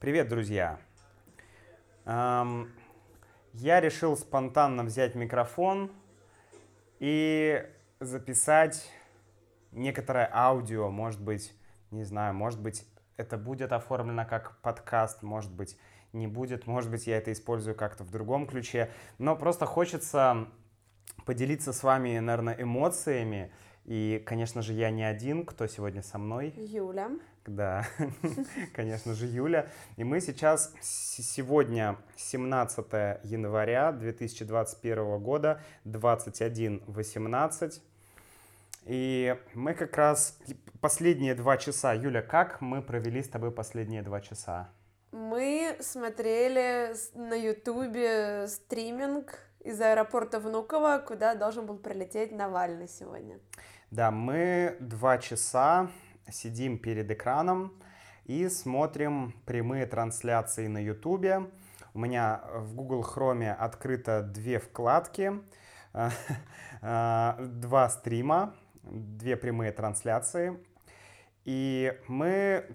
Привет, 0.00 0.28
друзья! 0.28 0.78
Я 2.06 2.56
решил 3.52 4.16
спонтанно 4.16 4.82
взять 4.82 5.14
микрофон 5.14 5.92
и 7.00 7.62
записать 8.00 8.90
некоторое 9.72 10.30
аудио, 10.32 10.88
может 10.88 11.20
быть, 11.20 11.54
не 11.90 12.04
знаю, 12.04 12.32
может 12.32 12.62
быть, 12.62 12.86
это 13.18 13.36
будет 13.36 13.72
оформлено 13.72 14.24
как 14.24 14.58
подкаст, 14.62 15.22
может 15.22 15.52
быть, 15.52 15.78
не 16.14 16.26
будет, 16.26 16.66
может 16.66 16.90
быть, 16.90 17.06
я 17.06 17.18
это 17.18 17.30
использую 17.30 17.76
как-то 17.76 18.02
в 18.02 18.10
другом 18.10 18.46
ключе, 18.46 18.90
но 19.18 19.36
просто 19.36 19.66
хочется 19.66 20.48
поделиться 21.26 21.74
с 21.74 21.82
вами, 21.82 22.18
наверное, 22.20 22.56
эмоциями. 22.58 23.52
И, 23.84 24.22
конечно 24.26 24.62
же, 24.62 24.72
я 24.72 24.90
не 24.90 25.02
один, 25.02 25.44
кто 25.44 25.66
сегодня 25.66 26.02
со 26.02 26.18
мной. 26.18 26.52
Юля. 26.56 27.10
Да, 27.46 27.86
конечно 28.74 29.14
же, 29.14 29.26
Юля. 29.26 29.66
И 29.96 30.04
мы 30.04 30.20
сейчас, 30.20 30.72
сегодня 30.80 31.96
17 32.16 32.86
января 33.24 33.92
2021 33.92 35.18
года, 35.18 35.60
21.18. 35.84 37.80
И 38.86 39.36
мы 39.54 39.74
как 39.74 39.96
раз 39.96 40.38
последние 40.80 41.34
два 41.34 41.56
часа. 41.56 41.92
Юля, 41.92 42.22
как 42.22 42.60
мы 42.60 42.82
провели 42.82 43.22
с 43.22 43.28
тобой 43.28 43.50
последние 43.50 44.02
два 44.02 44.20
часа? 44.20 44.70
Мы 45.12 45.76
смотрели 45.80 46.94
на 47.14 47.34
Ютубе 47.34 48.46
стриминг 48.46 49.38
из 49.60 49.80
аэропорта 49.80 50.40
Внуково, 50.40 51.02
куда 51.06 51.34
должен 51.34 51.66
был 51.66 51.78
прилететь 51.78 52.32
Навальный 52.32 52.88
сегодня. 52.88 53.38
Да, 53.90 54.10
мы 54.10 54.76
два 54.80 55.18
часа 55.18 55.90
сидим 56.30 56.78
перед 56.78 57.10
экраном 57.10 57.72
и 58.24 58.48
смотрим 58.48 59.34
прямые 59.46 59.86
трансляции 59.86 60.66
на 60.66 60.78
Ютубе. 60.78 61.50
У 61.92 61.98
меня 61.98 62.42
в 62.54 62.74
Google 62.74 63.02
Chrome 63.02 63.52
открыто 63.52 64.22
две 64.22 64.60
вкладки, 64.60 65.32
два 66.80 67.88
стрима, 67.90 68.54
две 68.82 69.36
прямые 69.36 69.72
трансляции. 69.72 70.56
И 71.44 71.98
мы 72.06 72.68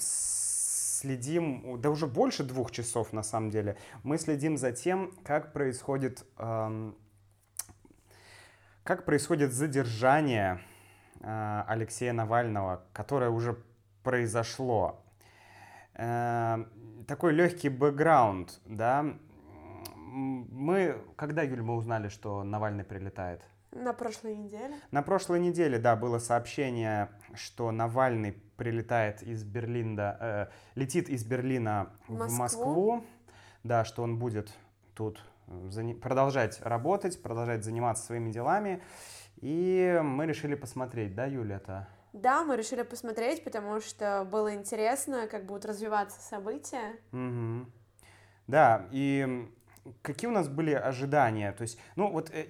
следим, 1.06 1.80
да 1.82 1.90
уже 1.90 2.08
больше 2.08 2.44
двух 2.44 2.72
часов 2.72 3.14
на 3.14 3.24
самом 3.24 3.52
деле, 3.52 3.78
мы 4.04 4.18
следим 4.18 4.58
за 4.58 4.72
тем, 4.72 5.12
как 5.24 5.54
происходит, 5.54 6.26
эм, 6.38 6.96
как 8.84 9.06
происходит 9.06 9.54
задержание 9.54 10.60
э, 11.22 11.64
Алексея 11.68 12.14
Навального, 12.14 12.82
которое 12.92 13.30
уже 13.30 13.56
произошло. 14.04 15.04
Э, 15.94 16.66
такой 17.08 17.34
легкий 17.34 17.70
бэкграунд, 17.70 18.60
да. 18.66 19.06
Мы, 20.08 20.98
когда, 21.18 21.44
Юль, 21.44 21.62
мы 21.62 21.76
узнали, 21.76 22.10
что 22.10 22.44
Навальный 22.44 22.84
прилетает? 22.84 23.42
На 23.76 23.92
прошлой 23.92 24.38
неделе? 24.38 24.74
На 24.92 25.04
прошлой 25.04 25.42
неделе, 25.42 25.78
да, 25.78 25.98
было 25.98 26.18
сообщение, 26.18 27.10
что 27.34 27.72
Навальный 27.72 28.32
прилетает 28.56 29.22
из 29.22 29.44
Берлина, 29.44 30.18
э, 30.20 30.48
летит 30.76 31.10
из 31.10 31.26
Берлина 31.26 31.92
Москву. 32.08 32.26
в 32.26 32.40
Москву, 32.40 33.04
да, 33.64 33.84
что 33.84 34.04
он 34.04 34.18
будет 34.18 34.54
тут 34.94 35.22
э, 35.48 35.94
продолжать 36.02 36.62
работать, 36.62 37.22
продолжать 37.22 37.66
заниматься 37.66 38.06
своими 38.06 38.32
делами. 38.32 38.82
И 39.42 40.00
мы 40.02 40.26
решили 40.26 40.56
посмотреть, 40.56 41.14
да, 41.14 41.26
Юля, 41.26 41.58
это? 41.58 41.90
Да, 42.14 42.46
мы 42.46 42.56
решили 42.56 42.84
посмотреть, 42.84 43.44
потому 43.44 43.82
что 43.82 44.26
было 44.32 44.56
интересно, 44.56 45.28
как 45.28 45.46
будут 45.46 45.66
развиваться 45.66 46.22
события. 46.22 46.96
Угу. 47.12 47.70
Да, 48.48 48.88
и 48.92 49.50
какие 50.02 50.30
у 50.30 50.34
нас 50.34 50.48
были 50.48 50.72
ожидания? 50.72 51.52
То 51.52 51.64
есть, 51.64 51.80
ну 51.96 52.12
вот 52.12 52.30
э, 52.32 52.48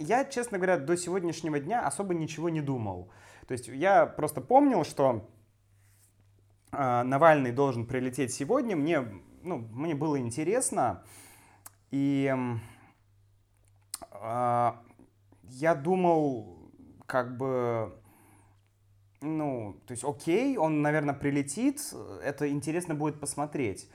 я, 0.00 0.24
честно 0.24 0.58
говоря, 0.58 0.78
до 0.78 0.96
сегодняшнего 0.96 1.58
дня 1.60 1.86
особо 1.86 2.14
ничего 2.14 2.48
не 2.48 2.60
думал. 2.60 3.10
То 3.46 3.52
есть 3.52 3.68
я 3.68 4.06
просто 4.06 4.40
помнил, 4.40 4.84
что 4.84 5.28
э, 6.72 7.02
Навальный 7.02 7.52
должен 7.52 7.86
прилететь 7.86 8.32
сегодня. 8.32 8.76
Мне, 8.76 9.06
ну, 9.42 9.58
мне 9.58 9.94
было 9.94 10.18
интересно. 10.18 11.02
И 11.90 12.34
э, 14.12 14.72
я 15.42 15.74
думал, 15.74 16.58
как 17.06 17.36
бы, 17.38 17.98
ну, 19.22 19.80
то 19.86 19.92
есть, 19.92 20.04
окей, 20.04 20.58
он, 20.58 20.82
наверное, 20.82 21.14
прилетит, 21.14 21.80
это 22.22 22.50
интересно 22.50 22.94
будет 22.94 23.18
посмотреть. 23.18 23.90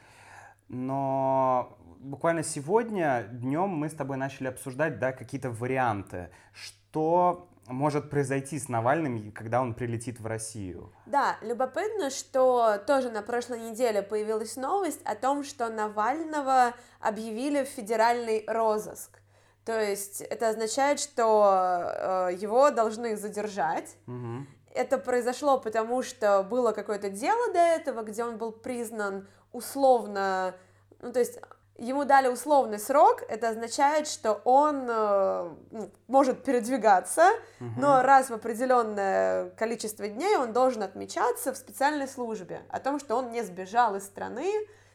Но 0.67 1.77
буквально 2.03 2.43
сегодня 2.43 3.27
днем 3.31 3.69
мы 3.69 3.89
с 3.89 3.93
тобой 3.93 4.17
начали 4.17 4.47
обсуждать, 4.47 4.99
да, 4.99 5.11
какие-то 5.11 5.49
варианты, 5.49 6.29
что 6.53 7.49
может 7.67 8.09
произойти 8.09 8.59
с 8.59 8.67
Навальным, 8.67 9.31
когда 9.31 9.61
он 9.61 9.73
прилетит 9.73 10.19
в 10.19 10.25
Россию. 10.25 10.91
Да, 11.05 11.37
любопытно, 11.41 12.09
что 12.09 12.77
тоже 12.85 13.09
на 13.09 13.21
прошлой 13.21 13.71
неделе 13.71 14.01
появилась 14.01 14.57
новость 14.57 15.01
о 15.05 15.15
том, 15.15 15.45
что 15.45 15.69
Навального 15.69 16.73
объявили 16.99 17.63
в 17.63 17.69
федеральный 17.69 18.43
розыск. 18.47 19.21
То 19.63 19.79
есть 19.79 20.19
это 20.19 20.49
означает, 20.49 20.99
что 20.99 22.27
э, 22.29 22.35
его 22.37 22.69
должны 22.69 23.15
задержать. 23.15 23.95
Угу. 24.07 24.45
Это 24.73 24.97
произошло 24.97 25.57
потому, 25.57 26.03
что 26.03 26.43
было 26.43 26.73
какое-то 26.73 27.09
дело 27.09 27.53
до 27.53 27.59
этого, 27.59 28.03
где 28.03 28.25
он 28.25 28.37
был 28.37 28.51
признан 28.51 29.25
условно, 29.53 30.55
ну 30.99 31.13
то 31.13 31.19
есть 31.19 31.39
ему 31.77 32.05
дали 32.05 32.27
условный 32.27 32.79
срок, 32.79 33.23
это 33.27 33.49
означает, 33.49 34.07
что 34.07 34.41
он 34.45 34.85
э, 34.87 35.49
ну, 35.71 35.91
может 36.07 36.43
передвигаться, 36.43 37.27
угу. 37.59 37.69
но 37.77 38.01
раз 38.01 38.29
в 38.29 38.33
определенное 38.33 39.49
количество 39.51 40.07
дней 40.07 40.37
он 40.37 40.53
должен 40.53 40.83
отмечаться 40.83 41.53
в 41.53 41.57
специальной 41.57 42.07
службе 42.07 42.61
о 42.69 42.79
том, 42.79 42.99
что 42.99 43.15
он 43.15 43.31
не 43.31 43.43
сбежал 43.43 43.95
из 43.95 44.03
страны, 44.03 44.51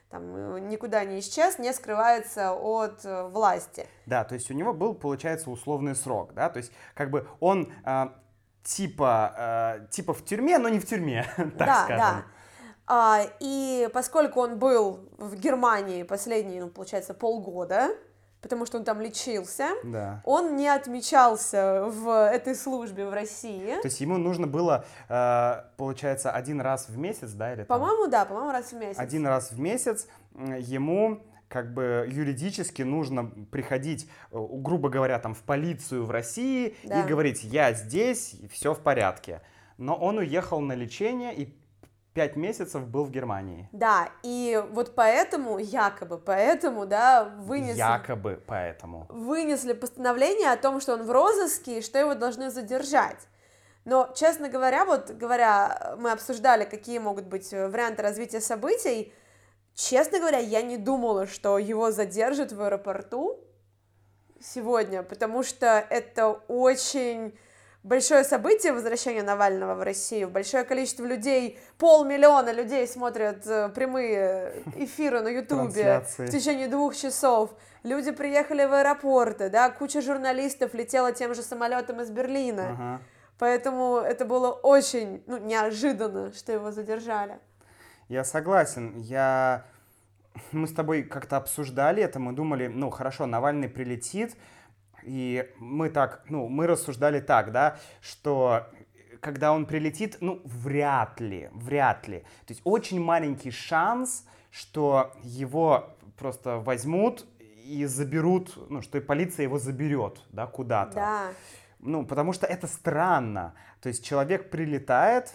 там, 0.09 0.57
э, 0.57 0.61
никуда 0.61 1.05
не 1.05 1.21
исчез, 1.21 1.59
не 1.59 1.73
скрывается 1.73 2.53
от 2.53 3.05
э, 3.05 3.29
власти. 3.29 3.87
Да, 4.07 4.25
то 4.25 4.35
есть 4.35 4.51
у 4.51 4.55
него 4.55 4.73
был, 4.73 4.95
получается, 4.95 5.51
условный 5.51 5.97
срок, 5.97 6.33
да, 6.35 6.49
то 6.49 6.59
есть 6.59 6.73
как 6.95 7.11
бы 7.11 7.27
он 7.41 7.73
э, 7.85 8.07
типа, 8.63 9.79
э, 9.83 9.87
типа 9.91 10.15
в 10.15 10.25
тюрьме, 10.25 10.59
но 10.59 10.69
не 10.69 10.79
в 10.79 10.87
тюрьме, 10.87 11.27
так 11.37 11.57
да, 11.57 11.85
скажем. 11.85 11.99
Да. 11.99 12.25
А, 12.89 13.21
и 13.39 13.89
поскольку 13.93 14.41
он 14.41 14.59
был 14.59 15.01
в 15.19 15.37
Германии 15.37 16.03
последние, 16.05 16.63
ну, 16.63 16.71
получается, 16.71 17.13
полгода, 17.13 17.91
потому 18.41 18.65
что 18.65 18.79
он 18.79 18.85
там 18.85 19.03
лечился, 19.03 19.69
да. 19.85 20.23
он 20.25 20.57
не 20.57 20.69
отмечался 20.69 21.85
в 21.85 22.31
этой 22.31 22.55
службе 22.55 23.07
в 23.07 23.13
России. 23.13 23.75
То 23.83 23.89
есть 23.89 24.01
ему 24.01 24.17
нужно 24.17 24.47
было, 24.47 24.87
э, 25.11 25.63
получается, 25.77 26.31
один 26.31 26.63
раз 26.63 26.89
в 26.89 26.97
месяц, 26.97 27.33
да, 27.33 27.53
или? 27.53 27.65
По-моему, 27.65 28.07
да, 28.07 28.25
по-моему, 28.25 28.53
раз 28.53 28.73
в 28.73 28.77
месяц. 28.77 28.99
Один 28.99 29.27
раз 29.27 29.53
в 29.53 29.61
месяц 29.61 30.09
ему 30.35 31.21
как 31.49 31.73
бы 31.75 32.07
юридически 32.11 32.83
нужно 32.83 33.27
приходить, 33.51 34.09
э, 34.31 34.47
грубо 34.51 34.89
говоря, 34.89 35.19
там 35.19 35.35
в 35.35 35.43
полицию 35.43 36.07
в 36.07 36.11
России 36.11 36.75
да. 36.85 37.03
и 37.03 37.07
говорить, 37.07 37.45
я 37.45 37.75
здесь, 37.75 38.37
все 38.51 38.73
в 38.73 38.81
порядке. 38.81 39.43
Но 39.77 39.95
он 39.95 40.19
уехал 40.19 40.61
на 40.61 40.73
лечение 40.73 41.35
и 41.35 41.55
пять 42.19 42.35
месяцев 42.35 42.85
был 42.85 43.05
в 43.05 43.13
Германии. 43.13 43.69
Да, 43.71 44.09
и 44.25 44.61
вот 44.73 44.97
поэтому, 44.97 45.59
якобы 45.59 46.19
поэтому, 46.19 46.85
да, 46.85 47.33
вынесли... 47.39 47.79
Якобы 47.79 48.43
поэтому. 48.45 49.07
Вынесли 49.09 49.73
постановление 49.73 50.51
о 50.51 50.57
том, 50.57 50.81
что 50.81 50.95
он 50.95 51.05
в 51.05 51.13
розыске 51.13 51.79
и 51.79 51.81
что 51.81 51.97
его 51.97 52.15
должны 52.15 52.51
задержать. 52.51 53.29
Но, 53.85 54.13
честно 54.17 54.49
говоря, 54.49 54.85
вот 54.85 55.13
говоря, 55.13 55.95
мы 56.01 56.11
обсуждали, 56.11 56.65
какие 56.65 56.99
могут 56.99 57.27
быть 57.27 57.53
варианты 57.53 58.03
развития 58.03 58.41
событий. 58.41 59.13
Честно 59.77 60.19
говоря, 60.19 60.39
я 60.39 60.63
не 60.63 60.77
думала, 60.77 61.29
что 61.29 61.57
его 61.57 61.93
задержат 61.93 62.51
в 62.51 62.61
аэропорту 62.61 63.39
сегодня, 64.41 65.05
потому 65.05 65.45
что 65.45 65.67
это 65.89 66.31
очень 66.49 67.39
большое 67.83 68.25
событие 68.25 68.73
возвращения 68.73 69.23
Навального 69.23 69.75
в 69.75 69.83
Россию. 69.83 70.29
Большое 70.29 70.65
количество 70.65 71.05
людей, 71.05 71.59
полмиллиона 71.79 72.53
людей 72.53 72.87
смотрят 72.87 73.47
э, 73.47 73.69
прямые 73.71 74.63
эфиры 74.77 75.21
на 75.21 75.29
Ютубе 75.29 76.05
в 76.19 76.29
течение 76.29 76.69
двух 76.69 76.97
часов. 76.97 77.51
Люди 77.83 78.11
приехали 78.11 78.65
в 78.65 78.73
аэропорты, 78.73 79.49
да, 79.49 79.71
куча 79.71 80.03
журналистов 80.03 80.75
летела 80.75 81.13
тем 81.13 81.35
же 81.35 81.43
самолетом 81.43 82.01
из 82.01 82.11
Берлина. 82.11 82.71
Ага. 82.71 83.01
Поэтому 83.39 83.99
это 83.99 84.25
было 84.25 84.51
очень 84.51 85.23
ну, 85.27 85.39
неожиданно, 85.39 86.33
что 86.33 86.53
его 86.53 86.73
задержали. 86.73 87.39
Я 88.09 88.25
согласен. 88.25 88.97
Я... 88.97 89.65
Мы 90.53 90.67
с 90.67 90.73
тобой 90.73 91.03
как-то 91.03 91.37
обсуждали 91.37 92.03
это, 92.03 92.19
мы 92.19 92.33
думали, 92.33 92.69
ну 92.69 92.91
хорошо, 92.91 93.27
Навальный 93.27 93.69
прилетит, 93.69 94.37
и 95.03 95.51
мы 95.59 95.91
так, 95.91 96.25
ну, 96.29 96.49
мы 96.49 96.67
рассуждали 96.67 97.21
так, 97.21 97.53
да, 97.53 97.79
что 98.01 98.67
когда 99.21 99.53
он 99.53 99.67
прилетит, 99.67 100.19
ну, 100.21 100.41
вряд 100.45 101.21
ли, 101.21 101.49
вряд 101.53 102.07
ли. 102.09 102.21
То 102.47 102.53
есть 102.53 102.61
очень 102.65 103.01
маленький 103.01 103.51
шанс, 103.51 104.27
что 104.51 105.13
его 105.23 105.91
просто 106.17 106.59
возьмут 106.59 107.27
и 107.65 107.85
заберут, 107.85 108.57
ну, 108.71 108.83
что 108.83 108.99
и 108.99 109.01
полиция 109.01 109.45
его 109.45 109.59
заберет, 109.59 110.23
да, 110.31 110.47
куда-то. 110.47 110.95
Да. 110.95 111.29
Ну, 111.81 112.07
потому 112.07 112.33
что 112.33 112.47
это 112.47 112.67
странно. 112.67 113.55
То 113.81 113.89
есть 113.89 114.05
человек 114.05 114.51
прилетает, 114.51 115.35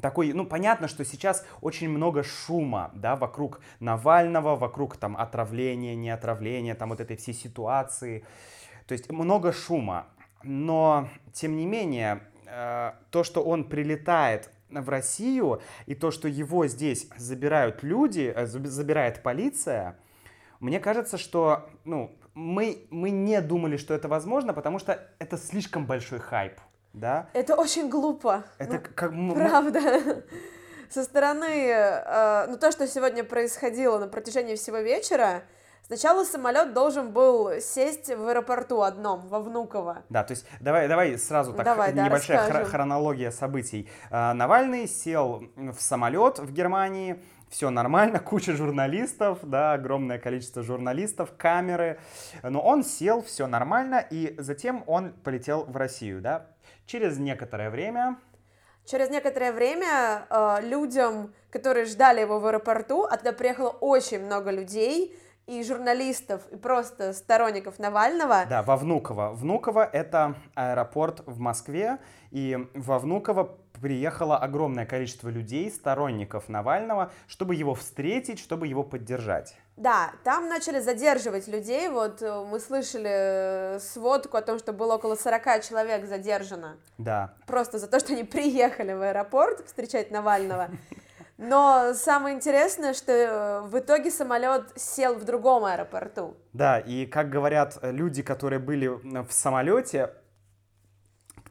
такой, 0.00 0.32
ну, 0.32 0.46
понятно, 0.46 0.88
что 0.88 1.04
сейчас 1.04 1.44
очень 1.60 1.88
много 1.88 2.22
шума, 2.22 2.90
да, 2.94 3.16
вокруг 3.16 3.60
Навального, 3.80 4.56
вокруг 4.56 4.96
там 4.96 5.16
отравления, 5.16 5.94
неотравления, 5.94 6.74
там 6.74 6.90
вот 6.90 7.00
этой 7.00 7.16
всей 7.16 7.34
ситуации. 7.34 8.24
То 8.88 8.92
есть 8.92 9.12
много 9.12 9.52
шума. 9.52 10.06
Но, 10.42 11.08
тем 11.32 11.56
не 11.56 11.66
менее, 11.66 12.22
э, 12.46 12.92
то, 13.10 13.22
что 13.22 13.44
он 13.44 13.68
прилетает 13.68 14.50
в 14.70 14.88
Россию, 14.88 15.60
и 15.86 15.94
то, 15.94 16.10
что 16.10 16.26
его 16.26 16.66
здесь 16.66 17.08
забирают 17.16 17.82
люди, 17.82 18.32
э, 18.34 18.46
забирает 18.46 19.22
полиция, 19.22 19.96
мне 20.58 20.80
кажется, 20.80 21.18
что, 21.18 21.70
ну, 21.84 22.18
мы, 22.34 22.86
мы 22.90 23.10
не 23.10 23.40
думали, 23.40 23.76
что 23.76 23.94
это 23.94 24.08
возможно, 24.08 24.52
потому 24.52 24.80
что 24.80 25.08
это 25.20 25.36
слишком 25.36 25.86
большой 25.86 26.18
хайп 26.18 26.58
да? 26.92 27.28
Это 27.32 27.54
очень 27.54 27.88
глупо. 27.88 28.44
Это 28.58 28.74
ну, 28.74 28.80
как... 28.94 29.12
Правда. 29.34 30.24
Со 30.90 31.04
стороны, 31.04 31.68
э, 31.68 32.46
ну 32.48 32.56
то, 32.56 32.72
что 32.72 32.86
сегодня 32.86 33.22
происходило 33.22 33.98
на 33.98 34.08
протяжении 34.08 34.56
всего 34.56 34.78
вечера, 34.78 35.42
Сначала 35.88 36.24
самолет 36.24 36.74
должен 36.74 37.10
был 37.12 37.60
сесть 37.60 38.08
в 38.14 38.28
аэропорту 38.28 38.82
одном, 38.82 39.26
во 39.28 39.40
Внуково. 39.40 40.04
Да, 40.08 40.22
то 40.22 40.32
есть 40.32 40.46
давай, 40.60 40.86
давай 40.86 41.18
сразу 41.18 41.52
так, 41.52 41.64
давай, 41.64 41.92
небольшая 41.92 42.48
да, 42.50 42.64
хронология 42.64 43.30
событий. 43.30 43.88
Э, 44.10 44.32
Навальный 44.34 44.86
сел 44.86 45.42
в 45.56 45.80
самолет 45.80 46.38
в 46.38 46.52
Германии, 46.52 47.22
все 47.48 47.70
нормально, 47.70 48.20
куча 48.24 48.52
журналистов, 48.52 49.38
да, 49.42 49.72
огромное 49.72 50.18
количество 50.18 50.62
журналистов, 50.62 51.32
камеры, 51.36 51.98
но 52.42 52.60
он 52.60 52.84
сел, 52.84 53.22
все 53.22 53.46
нормально, 53.46 54.04
и 54.10 54.34
затем 54.38 54.84
он 54.86 55.12
полетел 55.12 55.64
в 55.64 55.76
Россию, 55.76 56.20
да, 56.20 56.46
Через 56.88 57.18
некоторое 57.18 57.68
время... 57.68 58.16
Через 58.86 59.10
некоторое 59.10 59.52
время 59.52 60.26
э, 60.30 60.62
людям, 60.62 61.34
которые 61.50 61.84
ждали 61.84 62.22
его 62.22 62.40
в 62.40 62.46
аэропорту, 62.46 63.04
а 63.04 63.18
туда 63.18 63.32
приехало 63.32 63.68
очень 63.68 64.24
много 64.24 64.50
людей, 64.50 65.14
и 65.48 65.64
журналистов, 65.64 66.42
и 66.52 66.56
просто 66.56 67.14
сторонников 67.14 67.78
Навального. 67.78 68.44
Да, 68.48 68.62
во 68.62 68.76
Внуково. 68.76 69.32
Внуково— 69.32 69.88
это 69.92 70.34
аэропорт 70.54 71.22
в 71.24 71.38
Москве, 71.40 71.98
и 72.30 72.68
во 72.74 72.98
Внуково 72.98 73.56
приехало 73.80 74.36
огромное 74.36 74.84
количество 74.84 75.30
людей, 75.30 75.70
сторонников 75.70 76.50
Навального, 76.50 77.10
чтобы 77.26 77.54
его 77.54 77.74
встретить, 77.74 78.38
чтобы 78.38 78.66
его 78.66 78.82
поддержать. 78.82 79.56
Да, 79.76 80.10
там 80.22 80.48
начали 80.48 80.80
задерживать 80.80 81.48
людей. 81.48 81.88
Вот 81.88 82.20
э, 82.20 82.44
мы 82.44 82.60
слышали 82.60 83.76
э, 83.76 83.80
сводку 83.80 84.36
о 84.36 84.42
том, 84.42 84.58
что 84.58 84.72
было 84.72 84.96
около 84.96 85.14
40 85.14 85.62
человек 85.62 86.04
задержано. 86.06 86.76
Да. 86.98 87.32
Просто 87.46 87.78
за 87.78 87.86
то, 87.86 88.00
что 88.00 88.12
они 88.12 88.24
приехали 88.24 88.92
в 88.92 89.00
аэропорт 89.00 89.64
встречать 89.66 90.10
Навального. 90.10 90.68
Но 91.38 91.94
самое 91.94 92.34
интересное, 92.34 92.94
что 92.94 93.12
э, 93.12 93.60
в 93.62 93.78
итоге 93.78 94.10
самолет 94.10 94.72
сел 94.74 95.14
в 95.14 95.24
другом 95.24 95.64
аэропорту. 95.64 96.36
Да, 96.52 96.80
и 96.80 97.06
как 97.06 97.30
говорят 97.30 97.78
люди, 97.82 98.22
которые 98.22 98.58
были 98.58 98.88
в 98.88 99.30
самолете, 99.30 100.10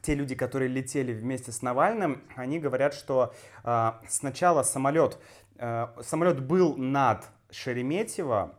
те 0.02 0.14
люди, 0.14 0.34
которые 0.34 0.68
летели 0.68 1.12
вместе 1.12 1.52
с 1.52 1.62
Навальным, 1.62 2.22
они 2.36 2.60
говорят, 2.60 2.92
что 2.92 3.34
э, 3.64 3.92
сначала 4.08 4.62
самолет, 4.62 5.18
э, 5.56 5.86
самолет 6.02 6.40
был 6.40 6.76
над 6.76 7.24
Шереметьево, 7.50 8.54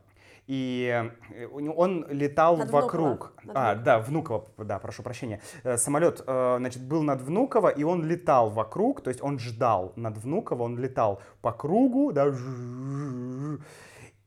и 0.49 1.07
э, 1.29 1.45
он 1.47 2.07
летал 2.09 2.57
над 2.57 2.71
вокруг. 2.71 3.33
Над 3.43 3.55
а, 3.55 3.75
да, 3.75 3.99
Внуково, 3.99 4.47
да, 4.57 4.79
прошу 4.79 5.03
прощения. 5.03 5.41
Э, 5.63 5.77
самолет, 5.77 6.23
э, 6.25 6.55
значит, 6.57 6.83
был 6.83 7.03
над 7.03 7.21
Внуково, 7.21 7.67
и 7.67 7.83
он 7.83 8.03
летал 8.03 8.49
вокруг, 8.49 9.01
то 9.01 9.09
есть 9.09 9.21
он 9.21 9.37
ждал 9.37 9.93
над 9.95 10.17
Внуково, 10.17 10.63
он 10.63 10.79
летал 10.79 11.21
по 11.43 11.51
кругу, 11.51 12.11
да, 12.11 12.33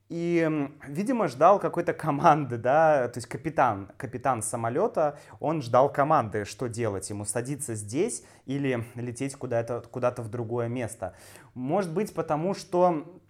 и, 0.08 0.70
видимо, 0.86 1.26
ждал 1.26 1.58
какой-то 1.58 1.92
команды, 1.92 2.56
да, 2.56 3.08
то 3.08 3.18
есть 3.18 3.26
капитан, 3.26 3.90
капитан 3.96 4.42
самолета, 4.42 5.18
он 5.40 5.60
ждал 5.60 5.90
команды, 5.90 6.44
что 6.44 6.68
делать, 6.68 7.10
ему 7.10 7.24
садиться 7.24 7.74
здесь 7.74 8.22
или 8.46 8.84
лететь 8.94 9.34
куда-то 9.34 9.82
куда 9.90 10.12
в 10.12 10.28
другое 10.28 10.68
место. 10.68 11.14
Может 11.54 11.92
быть, 11.92 12.14
потому 12.14 12.54
что 12.54 13.21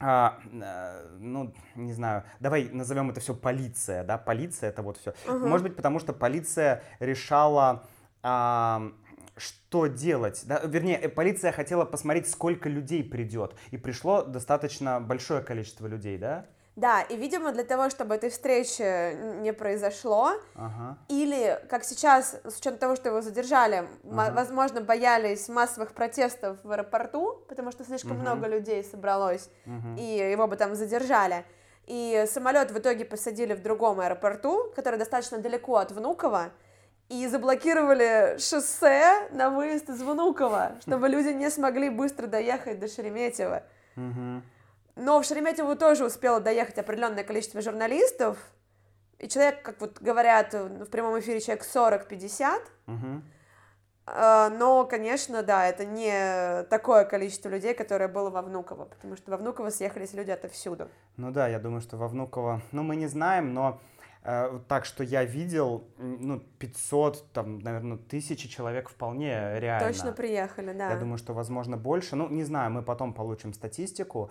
а, 0.00 0.38
э, 0.52 1.16
ну, 1.18 1.54
не 1.76 1.92
знаю, 1.92 2.24
давай 2.40 2.68
назовем 2.70 3.10
это 3.10 3.20
все 3.20 3.34
полиция, 3.34 4.04
да, 4.04 4.18
полиция 4.18 4.70
это 4.70 4.82
вот 4.82 4.98
все. 4.98 5.14
Угу. 5.26 5.46
Может 5.46 5.66
быть, 5.66 5.76
потому 5.76 5.98
что 5.98 6.12
полиция 6.12 6.82
решала 7.00 7.86
а, 8.22 8.92
что 9.36 9.86
делать. 9.86 10.42
Да? 10.46 10.60
Вернее, 10.64 10.98
э, 10.98 11.08
полиция 11.08 11.52
хотела 11.52 11.84
посмотреть, 11.84 12.28
сколько 12.28 12.68
людей 12.68 13.02
придет. 13.02 13.54
И 13.70 13.76
пришло 13.76 14.22
достаточно 14.22 15.00
большое 15.00 15.42
количество 15.42 15.86
людей, 15.86 16.18
да? 16.18 16.46
Да, 16.76 17.02
и, 17.02 17.16
видимо, 17.16 17.52
для 17.52 17.62
того, 17.62 17.88
чтобы 17.88 18.16
этой 18.16 18.30
встречи 18.30 19.14
не 19.40 19.52
произошло, 19.52 20.32
ага. 20.56 20.98
или, 21.08 21.60
как 21.70 21.84
сейчас, 21.84 22.34
с 22.44 22.58
учетом 22.58 22.78
того, 22.78 22.96
что 22.96 23.10
его 23.10 23.20
задержали, 23.20 23.86
ага. 24.10 24.32
возможно, 24.34 24.80
боялись 24.80 25.48
массовых 25.48 25.92
протестов 25.92 26.58
в 26.64 26.72
аэропорту, 26.72 27.44
потому 27.48 27.70
что 27.70 27.84
слишком 27.84 28.12
угу. 28.12 28.22
много 28.22 28.48
людей 28.48 28.82
собралось, 28.82 29.48
угу. 29.66 29.96
и 29.98 30.02
его 30.02 30.48
бы 30.48 30.56
там 30.56 30.74
задержали. 30.74 31.44
И 31.86 32.24
самолет 32.28 32.72
в 32.72 32.78
итоге 32.78 33.04
посадили 33.04 33.54
в 33.54 33.62
другом 33.62 34.00
аэропорту, 34.00 34.72
который 34.74 34.98
достаточно 34.98 35.38
далеко 35.38 35.76
от 35.76 35.92
Внуково, 35.92 36.50
и 37.08 37.28
заблокировали 37.28 38.36
шоссе 38.38 39.28
на 39.30 39.50
выезд 39.50 39.90
из 39.90 40.02
Внуково, 40.02 40.72
чтобы 40.80 41.08
люди 41.08 41.28
не 41.28 41.50
смогли 41.50 41.88
быстро 41.88 42.26
доехать 42.26 42.80
до 42.80 42.88
Шереметьево. 42.88 43.62
Но 44.96 45.20
в 45.20 45.24
Шереметьево 45.24 45.76
тоже 45.76 46.04
успело 46.04 46.40
доехать 46.40 46.78
определенное 46.78 47.24
количество 47.24 47.60
журналистов, 47.60 48.38
и 49.18 49.28
человек, 49.28 49.62
как 49.62 49.80
вот 49.80 50.00
говорят 50.00 50.52
в 50.52 50.86
прямом 50.86 51.18
эфире, 51.20 51.40
человек 51.40 51.64
40-50, 51.64 52.60
а, 54.06 54.50
но, 54.50 54.84
конечно, 54.84 55.42
да, 55.42 55.66
это 55.66 55.86
не 55.86 56.64
такое 56.64 57.04
количество 57.04 57.48
людей, 57.48 57.72
которое 57.72 58.06
было 58.06 58.28
во 58.28 58.42
Внуково, 58.42 58.84
потому 58.84 59.16
что 59.16 59.30
во 59.30 59.38
Внуково 59.38 59.70
съехались 59.70 60.12
люди 60.12 60.30
отовсюду. 60.30 60.88
Ну 61.16 61.30
да, 61.30 61.48
я 61.48 61.58
думаю, 61.58 61.80
что 61.80 61.96
во 61.96 62.06
Внуково, 62.06 62.60
ну 62.70 62.82
мы 62.82 62.96
не 62.96 63.06
знаем, 63.06 63.54
но 63.54 63.80
Э, 64.24 64.58
так 64.68 64.86
что 64.86 65.04
я 65.04 65.22
видел, 65.24 65.84
ну, 65.98 66.40
500, 66.58 67.32
там, 67.32 67.58
наверное, 67.58 67.98
тысячи 67.98 68.48
человек 68.48 68.88
вполне 68.88 69.60
реально. 69.60 69.86
Точно 69.86 70.12
приехали, 70.12 70.72
да. 70.72 70.90
Я 70.90 70.96
думаю, 70.96 71.18
что, 71.18 71.34
возможно, 71.34 71.76
больше. 71.76 72.16
Ну, 72.16 72.28
не 72.30 72.42
знаю, 72.42 72.70
мы 72.70 72.82
потом 72.82 73.12
получим 73.12 73.52
статистику. 73.52 74.30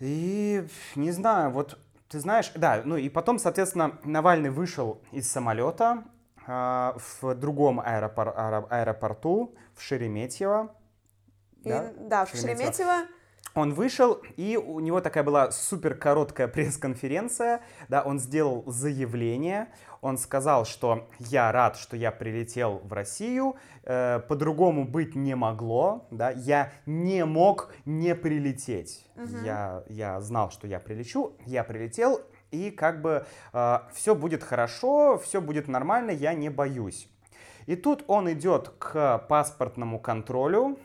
И 0.00 0.66
не 0.96 1.10
знаю, 1.12 1.50
вот 1.50 1.78
ты 2.08 2.18
знаешь, 2.18 2.50
да, 2.56 2.82
ну 2.84 2.96
и 2.96 3.08
потом, 3.08 3.38
соответственно, 3.38 3.98
Навальный 4.02 4.50
вышел 4.50 5.00
из 5.12 5.30
самолета 5.30 6.04
э, 6.46 6.92
в 7.20 7.34
другом 7.34 7.80
аэропор 7.80 8.34
аэропорту, 8.70 9.54
в 9.76 9.82
Шереметьево. 9.82 10.74
И, 11.62 11.68
да, 11.68 11.92
да, 11.98 12.24
в 12.24 12.30
Шереметьево. 12.30 12.72
Шереметьево 12.72 13.19
он 13.54 13.74
вышел, 13.74 14.20
и 14.36 14.56
у 14.56 14.80
него 14.80 15.00
такая 15.00 15.24
была 15.24 15.50
супер 15.50 15.94
короткая 15.94 16.48
пресс-конференция, 16.48 17.60
да, 17.88 18.02
он 18.02 18.18
сделал 18.18 18.64
заявление, 18.66 19.68
он 20.00 20.18
сказал, 20.18 20.64
что 20.64 21.08
я 21.18 21.52
рад, 21.52 21.76
что 21.76 21.96
я 21.96 22.10
прилетел 22.10 22.80
в 22.84 22.92
Россию, 22.92 23.56
э, 23.84 24.20
по-другому 24.28 24.84
быть 24.84 25.14
не 25.14 25.34
могло, 25.34 26.06
да, 26.10 26.30
я 26.30 26.72
не 26.86 27.24
мог 27.24 27.72
не 27.84 28.14
прилететь, 28.14 29.06
угу. 29.16 29.44
я, 29.44 29.82
я 29.88 30.20
знал, 30.20 30.50
что 30.50 30.66
я 30.66 30.78
прилечу, 30.78 31.32
я 31.44 31.64
прилетел, 31.64 32.20
и 32.50 32.70
как 32.70 33.02
бы 33.02 33.26
э, 33.52 33.78
все 33.92 34.14
будет 34.14 34.42
хорошо, 34.42 35.18
все 35.18 35.40
будет 35.40 35.68
нормально, 35.68 36.10
я 36.10 36.34
не 36.34 36.48
боюсь. 36.48 37.08
И 37.66 37.76
тут 37.76 38.04
он 38.08 38.32
идет 38.32 38.70
к 38.78 39.18
паспортному 39.28 40.00
контролю, 40.00 40.78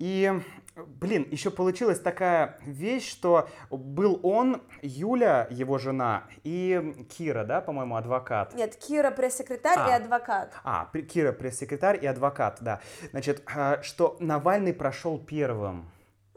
и 0.00 0.40
Блин, 0.86 1.26
еще 1.30 1.50
получилась 1.50 2.00
такая 2.00 2.58
вещь, 2.64 3.10
что 3.10 3.48
был 3.70 4.20
он, 4.22 4.62
Юля, 4.82 5.46
его 5.50 5.78
жена, 5.78 6.24
и 6.42 7.06
Кира, 7.10 7.44
да, 7.44 7.60
по-моему, 7.60 7.96
адвокат. 7.96 8.54
Нет, 8.54 8.76
Кира 8.76 9.10
пресс-секретарь 9.10 9.78
а. 9.78 9.90
и 9.90 9.92
адвокат. 9.92 10.54
А, 10.64 10.90
Кира 11.12 11.32
пресс-секретарь 11.32 11.98
и 12.02 12.06
адвокат, 12.06 12.58
да. 12.60 12.80
Значит, 13.10 13.42
а, 13.54 13.82
что 13.82 14.16
Навальный 14.20 14.72
прошел 14.72 15.18
первым. 15.18 15.90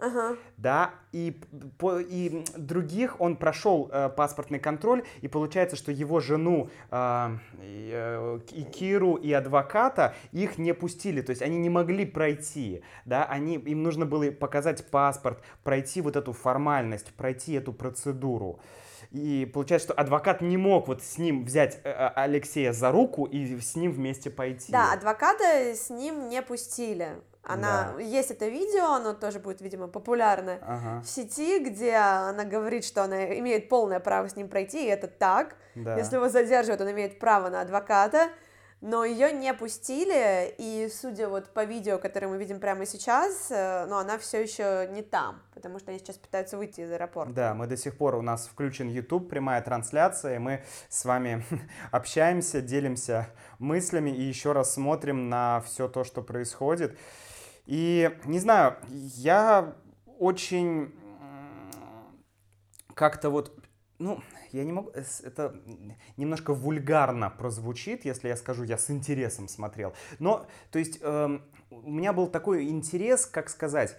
Ага. 0.04 0.36
да, 0.58 0.92
и, 1.14 1.40
по, 1.78 1.98
и 1.98 2.44
других 2.58 3.22
он 3.22 3.38
прошел 3.38 3.90
э, 3.90 4.10
паспортный 4.10 4.60
контроль, 4.60 5.06
и 5.22 5.30
получается, 5.30 5.78
что 5.78 5.94
его 5.94 6.20
жену 6.20 6.70
э, 6.92 7.38
и, 7.62 7.92
э, 7.94 8.40
и 8.52 8.64
Киру 8.64 9.16
и 9.16 9.32
адвоката 9.32 10.14
их 10.34 10.58
не 10.58 10.74
пустили, 10.74 11.22
то 11.22 11.30
есть 11.30 11.42
они 11.42 11.58
не 11.58 11.70
могли 11.70 12.06
пройти, 12.06 12.84
да, 13.06 13.24
они, 13.24 13.56
им 13.56 13.82
нужно 13.82 14.06
было 14.06 14.30
показать 14.32 14.86
паспорт, 14.92 15.42
пройти 15.64 16.02
вот 16.02 16.18
эту 16.18 16.34
формальность, 16.34 17.14
пройти 17.14 17.54
эту 17.54 17.72
процедуру. 17.72 18.60
И 19.12 19.50
получается, 19.54 19.90
что 19.90 19.94
адвокат 19.94 20.42
не 20.42 20.58
мог 20.58 20.88
вот 20.88 21.02
с 21.02 21.18
ним 21.18 21.46
взять 21.46 21.80
э, 21.84 21.90
э, 21.90 22.08
Алексея 22.16 22.74
за 22.74 22.92
руку 22.92 23.24
и 23.24 23.58
с 23.58 23.76
ним 23.76 23.94
вместе 23.94 24.30
пойти. 24.30 24.72
Да, 24.72 24.92
адвоката 24.92 25.76
с 25.76 25.90
ним 25.90 26.28
не 26.28 26.42
пустили. 26.42 27.22
Она 27.44 27.94
Да. 27.96 28.02
есть 28.02 28.32
это 28.32 28.48
видео, 28.48 28.94
оно 28.94 29.14
тоже 29.14 29.40
будет, 29.40 29.60
видимо, 29.62 29.88
популярно 29.88 30.60
Ага, 30.62 31.02
в 31.02 31.08
сети, 31.10 31.60
где 31.60 31.96
она 31.96 32.46
говорит, 32.46 32.86
что 32.86 33.04
она 33.04 33.38
имеет 33.40 33.68
полное 33.68 34.00
право 34.00 34.30
с 34.30 34.36
ним 34.36 34.48
пройти, 34.48 34.86
и 34.86 34.90
это 34.90 35.08
так. 35.08 35.56
да. 35.76 35.98
Если 35.98 36.16
его 36.16 36.30
задерживают, 36.30 36.82
он 36.82 36.92
имеет 36.92 37.20
право 37.20 37.50
на 37.50 37.62
адвоката, 37.62 38.30
но 38.80 39.06
ее 39.06 39.32
не 39.32 39.54
пустили, 39.54 40.54
и 40.58 40.90
судя 40.94 41.30
вот 41.30 41.54
по 41.54 41.64
видео, 41.64 41.98
которое 42.00 42.28
мы 42.28 42.38
видим 42.38 42.60
прямо 42.60 42.86
сейчас, 42.86 43.48
э, 43.50 43.86
ну, 43.88 43.96
она 43.96 44.18
все 44.18 44.42
еще 44.42 44.90
не 44.92 45.02
там, 45.02 45.42
потому 45.54 45.80
что 45.80 45.92
они 45.92 46.00
сейчас 46.00 46.18
пытаются 46.18 46.58
выйти 46.58 46.82
из 46.82 46.92
аэропорта. 46.92 47.32
Да, 47.32 47.54
мы 47.54 47.68
до 47.68 47.78
сих 47.78 47.96
пор, 47.98 48.16
у 48.16 48.22
нас 48.22 48.46
включен 48.46 48.90
YouTube, 48.90 49.30
прямая 49.30 49.62
трансляция, 49.62 50.36
и 50.36 50.40
мы 50.40 50.64
с 50.90 51.06
вами 51.06 51.46
общаемся, 51.92 52.60
делимся 52.62 53.28
мыслями 53.58 54.10
и 54.10 54.22
еще 54.22 54.52
раз 54.52 54.74
смотрим 54.74 55.30
на 55.30 55.62
все 55.66 55.88
то, 55.88 56.04
что 56.04 56.22
происходит. 56.22 56.98
И, 57.66 58.18
не 58.26 58.40
знаю, 58.40 58.76
я 58.90 59.76
очень 60.20 60.94
как-то 62.94 63.30
вот, 63.30 63.58
ну, 64.00 64.22
я 64.52 64.64
не 64.64 64.72
могу, 64.72 64.92
это 64.92 65.56
немножко 66.18 66.54
вульгарно 66.54 67.30
прозвучит, 67.30 68.06
если 68.06 68.28
я 68.28 68.36
скажу, 68.36 68.64
я 68.64 68.78
с 68.78 68.90
интересом 68.92 69.48
смотрел. 69.48 69.94
Но, 70.20 70.46
то 70.72 70.80
есть, 70.80 71.00
эм, 71.02 71.44
у 71.72 71.92
меня 71.92 72.14
был 72.14 72.28
такой 72.28 72.70
интерес, 72.70 73.26
как 73.26 73.50
сказать, 73.50 73.98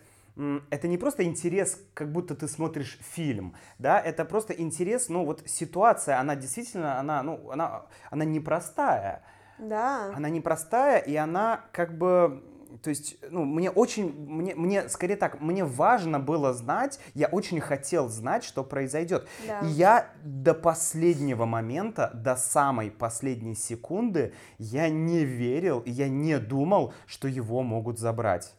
это 0.71 0.88
не 0.88 0.99
просто 0.99 1.25
интерес, 1.25 1.80
как 1.94 2.11
будто 2.11 2.35
ты 2.35 2.49
смотришь 2.49 2.99
фильм, 3.00 3.54
да, 3.78 4.00
это 4.00 4.25
просто 4.25 4.52
интерес, 4.52 5.09
ну, 5.09 5.25
вот 5.25 5.42
ситуация, 5.47 6.18
она 6.18 6.35
действительно, 6.37 6.99
она, 6.99 7.23
ну, 7.23 7.50
она, 7.50 7.87
она 8.11 8.25
непростая, 8.25 9.23
Да. 9.59 10.12
она 10.14 10.28
непростая, 10.28 10.99
и 10.99 11.14
она 11.14 11.64
как 11.73 11.97
бы, 11.97 12.42
то 12.83 12.90
есть, 12.90 13.16
ну, 13.31 13.45
мне 13.45 13.71
очень, 13.71 14.12
мне, 14.26 14.54
мне, 14.54 14.88
скорее 14.88 15.16
так, 15.16 15.40
мне 15.40 15.64
важно 15.64 16.19
было 16.19 16.52
знать, 16.52 16.99
я 17.14 17.28
очень 17.28 17.61
хотел 17.61 18.09
знать, 18.09 18.45
что 18.45 18.64
произойдет. 18.64 19.26
Да. 19.47 19.61
И 19.61 19.66
я 19.66 20.11
до 20.23 20.54
последнего 20.54 21.45
момента, 21.45 22.11
до 22.14 22.37
самой 22.37 22.90
последней 22.90 23.54
секунды, 23.54 24.33
я 24.59 24.88
не 24.88 25.25
верил, 25.25 25.81
и 25.81 25.90
я 25.90 26.09
не 26.09 26.38
думал, 26.38 26.95
что 27.07 27.28
его 27.28 27.62
могут 27.62 27.99
забрать. 27.99 28.54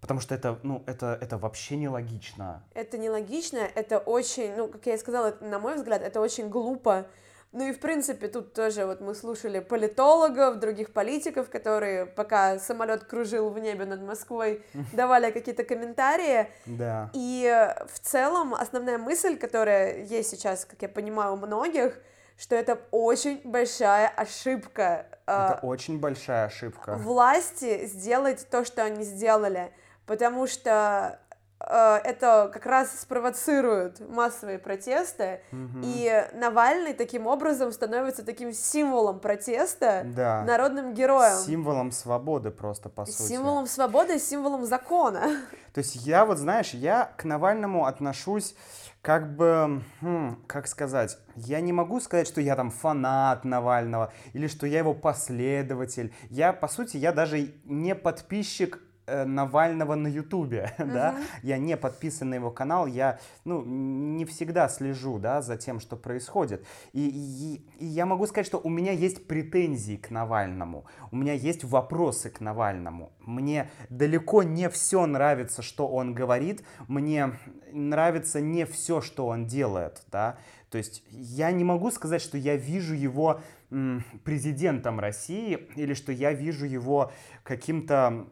Потому 0.00 0.20
что 0.20 0.34
это, 0.34 0.58
ну, 0.62 0.82
это, 0.86 1.18
это 1.20 1.38
вообще 1.38 1.76
нелогично. 1.76 2.62
Это 2.74 2.98
нелогично, 2.98 3.58
это 3.58 3.98
очень, 3.98 4.54
ну, 4.54 4.68
как 4.68 4.86
я 4.86 4.94
и 4.94 4.98
сказала, 4.98 5.36
на 5.40 5.58
мой 5.58 5.76
взгляд, 5.76 6.02
это 6.02 6.20
очень 6.20 6.48
глупо. 6.48 7.06
Ну 7.52 7.66
и, 7.66 7.72
в 7.72 7.80
принципе, 7.80 8.28
тут 8.28 8.52
тоже 8.52 8.84
вот 8.84 9.00
мы 9.00 9.14
слушали 9.14 9.60
политологов, 9.60 10.58
других 10.58 10.92
политиков, 10.92 11.48
которые, 11.48 12.04
пока 12.04 12.58
самолет 12.58 13.04
кружил 13.04 13.48
в 13.50 13.58
небе 13.58 13.86
над 13.86 14.02
Москвой, 14.02 14.62
давали 14.92 15.30
какие-то 15.30 15.64
комментарии. 15.64 16.48
Да. 16.66 17.10
И 17.14 17.44
э, 17.46 17.86
в 17.86 17.98
целом 18.00 18.54
основная 18.54 18.98
мысль, 18.98 19.38
которая 19.38 20.04
есть 20.04 20.30
сейчас, 20.30 20.64
как 20.64 20.82
я 20.82 20.88
понимаю, 20.88 21.32
у 21.34 21.36
многих, 21.36 21.98
что 22.36 22.54
это 22.54 22.78
очень 22.90 23.40
большая 23.44 24.08
ошибка 24.08 25.06
э, 25.26 25.32
Это 25.32 25.60
очень 25.62 25.98
большая 25.98 26.46
ошибка. 26.46 26.96
власти 26.96 27.86
сделать 27.86 28.46
то, 28.50 28.64
что 28.64 28.82
они 28.84 29.04
сделали, 29.04 29.72
потому 30.04 30.46
что 30.46 31.18
это 31.58 32.50
как 32.52 32.66
раз 32.66 33.00
спровоцирует 33.00 34.00
массовые 34.08 34.58
протесты, 34.58 35.40
Мгм. 35.52 35.82
и 35.84 36.28
Навальный 36.34 36.92
таким 36.92 37.26
образом 37.26 37.72
становится 37.72 38.24
таким 38.24 38.52
символом 38.52 39.20
протеста, 39.20 40.02
Да. 40.04 40.42
народным 40.44 40.92
героем, 40.94 41.38
Символом 41.38 41.92
свободы 41.92 42.50
просто, 42.50 42.88
по 42.88 43.06
сути. 43.06 43.28
символом 43.28 43.66
свободы, 43.66 44.18
символом 44.18 44.66
закона. 44.66 45.22
То 45.72 45.78
есть 45.78 45.96
я 45.96 46.24
вот, 46.26 46.38
знаешь, 46.38 46.74
я 46.74 47.12
к 47.16 47.24
Навальному 47.24 47.86
отношусь 47.86 48.54
как 49.02 49.36
бы, 49.36 49.82
хм, 50.00 50.42
как 50.48 50.66
сказать, 50.66 51.16
я 51.36 51.60
не 51.60 51.72
могу 51.72 52.00
сказать, 52.00 52.26
что 52.26 52.40
я 52.40 52.56
там 52.56 52.70
фанат 52.70 53.44
Навального 53.44 54.12
или 54.32 54.48
что 54.48 54.66
я 54.66 54.78
его 54.78 54.94
последователь. 54.94 56.12
Я, 56.28 56.52
по 56.52 56.66
сути, 56.66 56.96
я 56.96 57.12
даже 57.12 57.54
не 57.64 57.94
подписчик 57.94 58.76
э, 58.78 58.85
Навального 59.06 59.94
на 59.94 60.08
Ютубе, 60.08 60.72
да, 60.78 61.16
я 61.42 61.58
не 61.58 61.76
подписан 61.76 62.30
на 62.30 62.34
его 62.34 62.50
канал, 62.50 62.86
я, 62.86 63.18
ну, 63.44 63.62
не 63.64 64.24
всегда 64.24 64.68
слежу, 64.68 65.18
да, 65.18 65.42
за 65.42 65.56
тем, 65.56 65.80
что 65.80 65.96
происходит. 65.96 66.66
И, 66.92 67.08
и- 67.08 67.84
и 67.84 67.86
я 67.86 68.06
могу 68.06 68.26
сказать, 68.26 68.46
что 68.46 68.58
у 68.58 68.68
меня 68.68 68.92
есть 68.92 69.26
претензии 69.26 69.96
к 69.96 70.10
Навальному, 70.10 70.84
у 71.12 71.16
меня 71.16 71.32
есть 71.34 71.64
вопросы 71.64 72.30
к 72.30 72.40
Навальному. 72.40 73.12
Мне 73.20 73.70
далеко 73.90 74.42
не 74.42 74.68
все 74.68 75.06
нравится, 75.06 75.62
что 75.62 75.86
он 75.88 76.14
говорит, 76.14 76.64
мне 76.88 77.32
нравится 77.72 78.40
не 78.40 78.64
все, 78.66 79.00
что 79.00 79.26
он 79.26 79.46
делает, 79.46 80.02
да. 80.10 80.38
То 80.70 80.78
есть 80.78 81.04
я 81.10 81.52
не 81.52 81.64
могу 81.64 81.90
сказать, 81.90 82.20
что 82.20 82.36
я 82.36 82.56
вижу 82.56 82.94
его 82.94 83.40
м, 83.70 84.04
президентом 84.24 84.98
России 85.00 85.68
или 85.76 85.94
что 85.94 86.12
я 86.12 86.32
вижу 86.32 86.66
его 86.66 87.12
каким-то 87.44 88.26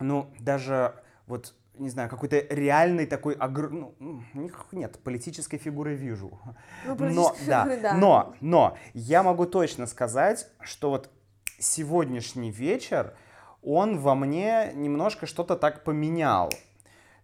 ну, 0.00 0.30
даже 0.40 0.94
вот, 1.26 1.54
не 1.74 1.90
знаю, 1.90 2.08
какой-то 2.08 2.40
реальный 2.50 3.06
такой 3.06 3.34
огр... 3.34 3.70
ну, 3.70 3.94
них- 4.34 4.66
нет, 4.72 4.98
политической 5.02 5.58
фигуры 5.58 5.94
вижу. 5.94 6.40
Ну, 6.84 6.96
Но, 6.98 7.36
да, 7.46 7.64
фигуры, 7.64 7.80
да. 7.80 7.94
но, 7.94 8.34
но, 8.40 8.76
я 8.94 9.22
могу 9.22 9.46
точно 9.46 9.86
сказать, 9.86 10.48
что 10.60 10.90
вот 10.90 11.10
сегодняшний 11.58 12.50
вечер, 12.50 13.14
он 13.62 13.98
во 13.98 14.14
мне 14.14 14.72
немножко 14.74 15.26
что-то 15.26 15.56
так 15.56 15.84
поменял. 15.84 16.50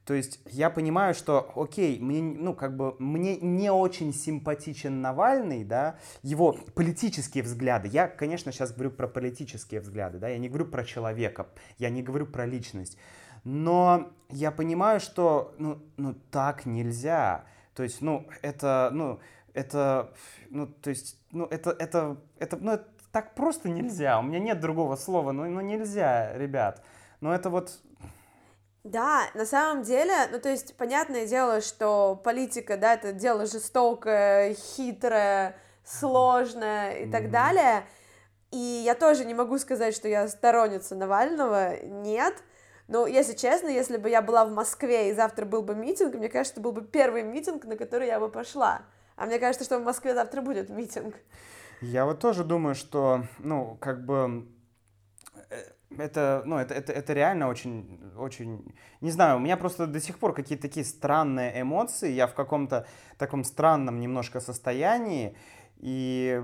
То 0.07 0.15
есть 0.15 0.39
я 0.47 0.71
понимаю, 0.71 1.15
что, 1.15 1.53
окей, 1.57 1.99
мне, 1.99 2.23
ну, 2.23 2.55
как 2.55 2.77
бы, 2.77 2.95
мне 3.01 3.37
не 3.39 3.73
очень 3.73 4.15
симпатичен 4.15 5.01
Навальный, 5.01 5.65
да, 5.65 5.99
его 6.23 6.57
политические 6.77 7.43
взгляды. 7.43 7.89
Я, 7.89 8.07
конечно, 8.07 8.53
сейчас 8.53 8.73
говорю 8.73 8.93
про 8.93 9.09
политические 9.09 9.81
взгляды, 9.81 10.19
да, 10.19 10.29
я 10.29 10.39
не 10.39 10.49
говорю 10.49 10.67
про 10.67 10.85
человека, 10.85 11.49
я 11.79 11.91
не 11.91 12.05
говорю 12.05 12.27
про 12.27 12.47
личность. 12.47 12.97
Но 13.43 14.13
я 14.31 14.53
понимаю, 14.53 15.01
что, 15.01 15.55
ну, 15.59 15.83
ну 15.97 16.15
так 16.31 16.67
нельзя. 16.67 17.45
То 17.75 17.83
есть, 17.83 18.01
ну, 18.01 18.29
это, 18.43 18.91
ну, 18.93 19.19
это, 19.55 20.13
ну, 20.51 20.69
то 20.69 20.91
есть, 20.91 21.19
ну, 21.33 21.47
это, 21.47 21.71
это, 21.71 22.17
это, 22.39 22.57
ну, 22.59 22.73
это 22.73 22.87
так 23.11 23.35
просто 23.35 23.69
нельзя. 23.69 24.21
У 24.21 24.23
меня 24.23 24.39
нет 24.39 24.61
другого 24.61 24.95
слова, 24.95 25.33
ну, 25.33 25.47
ну 25.47 25.61
нельзя, 25.63 26.37
ребят. 26.39 26.85
Ну, 27.21 27.33
это 27.33 27.51
вот, 27.51 27.81
Да, 28.87 29.25
на 29.35 29.45
самом 29.47 29.83
деле, 29.83 30.15
ну 30.31 30.39
то 30.39 30.49
есть 30.49 30.77
понятное 30.77 31.27
дело, 31.27 31.61
что 31.61 32.15
политика, 32.23 32.77
да, 32.77 32.95
это 32.95 33.13
дело 33.13 33.45
жестокое, 33.45 34.55
хитрое, 34.55 35.57
сложное 35.85 36.99
и 36.99 37.11
так 37.11 37.25
Мгм. 37.25 37.33
далее. 37.33 37.87
И 38.53 38.83
я 38.85 38.95
тоже 38.95 39.25
не 39.25 39.35
могу 39.35 39.59
сказать, 39.59 39.93
что 39.95 40.07
я 40.07 40.29
сторонница 40.29 40.95
Навального, 40.95 41.83
нет. 41.83 42.35
Но, 42.87 43.09
если 43.09 43.35
честно, 43.35 43.67
если 43.67 43.97
бы 43.97 44.09
я 44.09 44.23
была 44.23 44.45
в 44.45 44.53
Москве 44.53 45.11
и 45.11 45.15
завтра 45.15 45.45
был 45.47 45.63
бы 45.63 45.75
митинг, 45.75 46.15
мне 46.15 46.29
кажется, 46.29 46.55
это 46.55 46.61
был 46.61 46.71
бы 46.71 46.83
первый 46.83 47.25
митинг, 47.25 47.65
на 47.65 47.77
который 47.77 48.07
я 48.07 48.21
бы 48.21 48.29
пошла. 48.29 48.83
А 49.17 49.27
мне 49.27 49.41
кажется, 49.41 49.65
что 49.65 49.81
в 49.81 49.83
Москве 49.83 50.15
завтра 50.15 50.43
будет 50.43 50.71
митинг. 50.71 51.17
Я 51.81 52.05
вот 52.05 52.21
тоже 52.21 52.45
думаю, 52.45 52.77
что, 52.77 53.25
ну, 53.41 53.77
как 53.81 54.05
бы, 54.07 54.47
это, 55.99 56.43
ну, 56.45 56.59
это, 56.59 56.75
это, 56.75 56.93
это 56.93 57.13
реально 57.13 57.49
очень, 57.49 58.01
очень, 58.19 58.75
не 59.01 59.11
знаю, 59.11 59.37
у 59.37 59.41
меня 59.41 59.57
просто 59.57 59.87
до 59.87 60.01
сих 60.01 60.19
пор 60.19 60.35
какие-то 60.35 60.63
такие 60.63 60.85
странные 60.85 61.61
эмоции, 61.61 62.11
я 62.11 62.27
в 62.27 62.35
каком-то 62.35 62.87
таком 63.19 63.45
странном 63.45 64.01
немножко 64.01 64.41
состоянии, 64.41 65.37
и, 65.79 66.43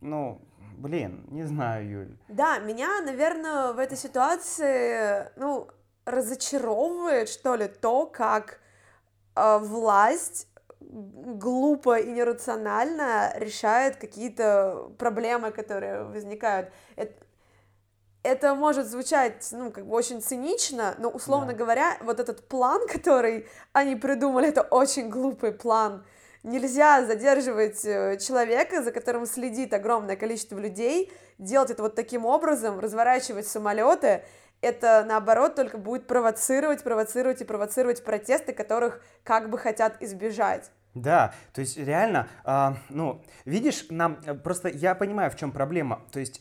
ну, 0.00 0.40
блин, 0.76 1.26
не 1.30 1.44
знаю, 1.44 1.88
Юль. 1.88 2.16
Да, 2.28 2.58
меня, 2.58 3.00
наверное, 3.02 3.72
в 3.72 3.78
этой 3.78 3.96
ситуации, 3.96 5.30
ну, 5.36 5.68
разочаровывает, 6.04 7.28
что 7.28 7.54
ли, 7.54 7.68
то, 7.68 8.06
как 8.06 8.60
э, 9.36 9.58
власть 9.58 10.48
глупо 10.80 11.98
и 11.98 12.10
нерационально 12.10 13.32
решает 13.36 13.96
какие-то 13.96 14.90
проблемы, 14.98 15.50
которые 15.50 16.04
возникают. 16.04 16.72
Это- 16.96 17.27
это 18.22 18.54
может 18.54 18.86
звучать, 18.86 19.46
ну, 19.52 19.70
как 19.70 19.86
бы 19.86 19.94
очень 19.94 20.20
цинично, 20.20 20.94
но, 20.98 21.08
условно 21.08 21.52
Да. 21.52 21.58
говоря, 21.58 21.96
вот 22.00 22.20
этот 22.20 22.46
план, 22.48 22.86
который 22.92 23.46
они 23.72 23.96
придумали, 23.96 24.48
это 24.48 24.62
очень 24.62 25.08
глупый 25.08 25.52
план. 25.52 26.04
Нельзя 26.42 27.04
задерживать 27.04 27.84
э, 27.84 28.16
человека, 28.18 28.82
за 28.82 28.92
которым 28.92 29.26
следит 29.26 29.74
огромное 29.74 30.16
количество 30.16 30.58
людей, 30.58 31.12
делать 31.38 31.70
это 31.70 31.82
вот 31.82 31.94
таким 31.94 32.24
образом, 32.24 32.78
разворачивать 32.78 33.46
самолеты, 33.46 34.22
это, 34.60 35.04
наоборот, 35.06 35.54
только 35.54 35.78
будет 35.78 36.06
провоцировать, 36.06 36.82
провоцировать 36.82 37.40
и 37.40 37.44
провоцировать 37.44 38.04
протесты, 38.04 38.52
которых 38.52 39.00
как 39.22 39.50
бы 39.50 39.58
хотят 39.58 40.00
избежать. 40.02 40.70
Да, 40.94 41.32
то 41.52 41.60
есть 41.60 41.76
реально, 41.76 42.28
а, 42.44 42.74
ну, 42.88 43.22
видишь, 43.44 43.86
нам 43.90 44.18
э, 44.26 44.34
просто 44.34 44.68
я 44.68 44.94
понимаю, 44.96 45.30
в 45.30 45.36
чем 45.36 45.52
проблема. 45.52 46.02
То 46.12 46.18
есть 46.18 46.40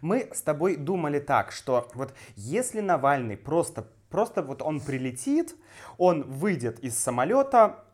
мы 0.00 0.30
с 0.32 0.42
тобой 0.42 0.76
думали 0.76 1.18
так, 1.18 1.52
что 1.52 1.90
вот 1.94 2.14
если 2.36 2.80
Навальный 2.80 3.36
просто, 3.36 3.86
просто 4.10 4.42
вот 4.42 4.62
он 4.62 4.80
прилетит, 4.80 5.54
он 5.98 6.22
выйдет 6.22 6.80
из 6.80 6.96
самолета, 6.98 7.84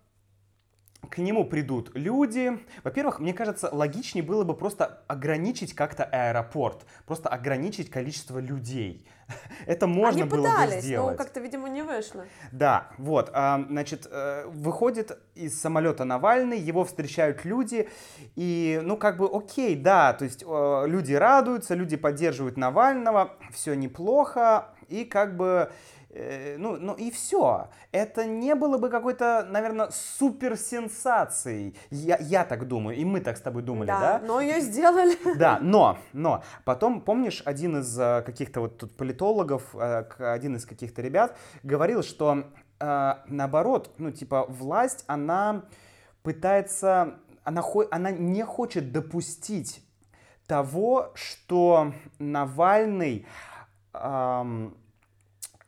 к 1.08 1.18
нему 1.18 1.44
придут 1.44 1.90
люди. 1.94 2.58
Во-первых, 2.84 3.20
мне 3.20 3.32
кажется, 3.32 3.68
логичнее 3.72 4.22
было 4.22 4.44
бы 4.44 4.54
просто 4.54 5.02
ограничить 5.06 5.74
как-то 5.74 6.04
аэропорт, 6.04 6.84
просто 7.06 7.28
ограничить 7.28 7.90
количество 7.90 8.38
людей. 8.38 9.06
Это 9.66 9.86
можно 9.86 10.22
они 10.22 10.30
было 10.30 10.42
бы 10.42 10.48
пытались, 10.48 10.84
сделать. 10.84 11.18
но 11.18 11.24
как-то, 11.24 11.40
видимо, 11.40 11.68
не 11.68 11.82
вышло. 11.82 12.24
Да, 12.52 12.88
вот, 12.98 13.30
а, 13.32 13.64
значит, 13.68 14.06
э, 14.10 14.46
выходит 14.46 15.18
из 15.34 15.60
самолета 15.60 16.04
Навальный, 16.04 16.58
его 16.58 16.84
встречают 16.84 17.44
люди, 17.44 17.88
и, 18.36 18.80
ну, 18.82 18.96
как 18.96 19.18
бы, 19.18 19.28
окей, 19.32 19.76
да, 19.76 20.12
то 20.12 20.24
есть 20.24 20.42
э, 20.46 20.84
люди 20.86 21.12
радуются, 21.12 21.74
люди 21.74 21.96
поддерживают 21.96 22.56
Навального, 22.56 23.34
все 23.52 23.74
неплохо, 23.74 24.68
и 24.88 25.04
как 25.04 25.36
бы, 25.36 25.70
ну, 26.58 26.76
ну 26.76 26.94
и 26.94 27.10
все. 27.10 27.68
Это 27.92 28.24
не 28.24 28.54
было 28.54 28.78
бы 28.78 28.90
какой-то, 28.90 29.46
наверное, 29.48 29.90
суперсенсацией, 29.90 31.76
я, 31.90 32.18
я 32.20 32.44
так 32.44 32.66
думаю, 32.66 32.96
и 32.96 33.04
мы 33.04 33.20
так 33.20 33.36
с 33.36 33.40
тобой 33.40 33.62
думали, 33.62 33.88
да? 33.88 34.20
но 34.24 34.40
ее 34.40 34.60
сделали. 34.60 35.16
Да, 35.38 35.58
но, 35.60 35.98
но, 36.12 36.42
потом, 36.64 37.00
помнишь, 37.00 37.42
один 37.44 37.78
из 37.80 37.98
э, 37.98 38.22
каких-то 38.22 38.60
вот 38.60 38.78
тут 38.78 38.96
политологов, 38.96 39.74
э, 39.74 40.04
один 40.18 40.56
из 40.56 40.66
каких-то 40.66 41.02
ребят 41.02 41.36
говорил, 41.62 42.02
что 42.02 42.44
э, 42.80 43.14
наоборот, 43.26 43.94
ну, 43.98 44.10
типа, 44.10 44.46
власть, 44.48 45.04
она 45.06 45.64
пытается, 46.22 47.18
она, 47.44 47.62
она 47.90 48.10
не 48.10 48.44
хочет 48.44 48.92
допустить 48.92 49.82
того, 50.46 51.12
что 51.14 51.92
Навальный, 52.18 53.26
ам, 53.92 54.74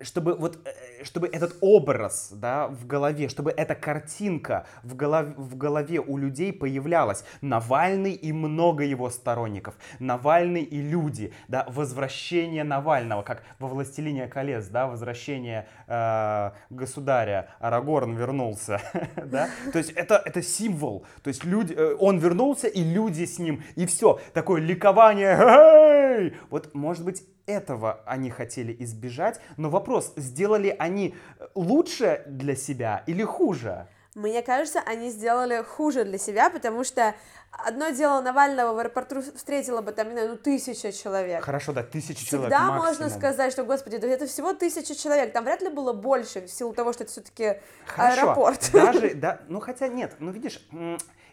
чтобы 0.03 0.35
вот, 0.35 0.59
э, 0.65 1.05
чтобы 1.05 1.29
этот 1.29 1.57
образ, 1.61 2.31
да, 2.33 2.69
в 2.69 2.87
голове, 2.87 3.29
чтобы 3.29 3.51
эта 3.51 3.75
картинка 3.75 4.67
в 4.83 4.97
голове, 4.97 5.35
в 5.37 5.57
голове 5.57 6.01
у 6.01 6.17
людей 6.17 6.53
появлялась. 6.53 7.25
Навальный 7.41 8.13
и 8.13 8.33
много 8.33 8.85
его 8.85 9.11
сторонников. 9.11 9.75
Навальный 9.99 10.63
и 10.63 10.81
люди, 10.81 11.33
да, 11.49 11.67
возвращение 11.69 12.65
Навального, 12.65 13.23
как 13.23 13.43
во 13.59 13.69
«Властелине 13.69 14.27
колец», 14.29 14.67
да, 14.69 14.87
возвращение 14.87 15.67
э, 15.87 16.51
государя, 16.71 17.49
Арагорн 17.61 18.17
вернулся, 18.17 18.81
да, 19.17 19.49
то 19.73 19.79
есть 19.79 19.91
это, 19.91 20.21
это 20.25 20.43
символ, 20.43 21.05
то 21.23 21.29
есть 21.29 21.45
люди, 21.45 21.75
э, 21.75 21.97
он 21.99 22.19
вернулся 22.19 22.69
и 22.69 22.83
люди 22.83 23.25
с 23.25 23.39
ним, 23.39 23.63
и 23.77 23.87
все, 23.87 24.21
такое 24.33 24.61
ликование, 24.61 26.35
вот, 26.51 26.75
может 26.75 27.05
быть, 27.05 27.25
этого 27.51 28.01
они 28.07 28.31
хотели 28.31 28.75
избежать, 28.81 29.41
но 29.57 29.71
вопрос, 29.71 30.13
сделали 30.17 30.75
они 30.79 31.15
лучше 31.55 32.23
для 32.27 32.57
себя 32.57 33.05
или 33.07 33.23
хуже? 33.25 33.87
Мне 34.17 34.43
кажется, 34.43 34.81
они 34.85 35.11
сделали 35.11 35.63
хуже 35.63 36.05
для 36.05 36.19
себя, 36.19 36.51
потому 36.51 36.83
что 36.83 37.15
одно 37.53 37.91
дело 37.91 38.21
Навального 38.21 38.75
в 38.75 38.79
аэропорту 38.79 39.23
встретило 39.23 39.83
бы 39.83 39.93
там, 39.93 40.09
не 40.09 40.15
знаю, 40.15 40.31
ну, 40.31 40.37
тысяча 40.37 40.91
человек. 40.91 41.45
Хорошо, 41.45 41.73
да, 41.73 41.85
тысячи 41.85 42.27
человек 42.27 42.53
Всегда 42.53 42.73
можно 42.73 43.09
сказать, 43.09 43.53
что, 43.53 43.63
господи, 43.63 43.99
да 43.99 44.09
это 44.09 44.27
всего 44.27 44.53
тысяча 44.53 44.97
человек. 44.97 45.33
Там 45.33 45.45
вряд 45.45 45.63
ли 45.63 45.69
было 45.69 45.93
больше, 45.93 46.41
в 46.41 46.51
силу 46.51 46.73
того, 46.75 46.93
что 46.93 47.05
это 47.05 47.13
все-таки 47.13 47.61
аэропорт. 47.97 48.71
даже, 48.73 49.15
да, 49.15 49.43
ну 49.49 49.61
хотя 49.61 49.87
нет, 49.87 50.17
ну 50.19 50.33
видишь, 50.33 50.67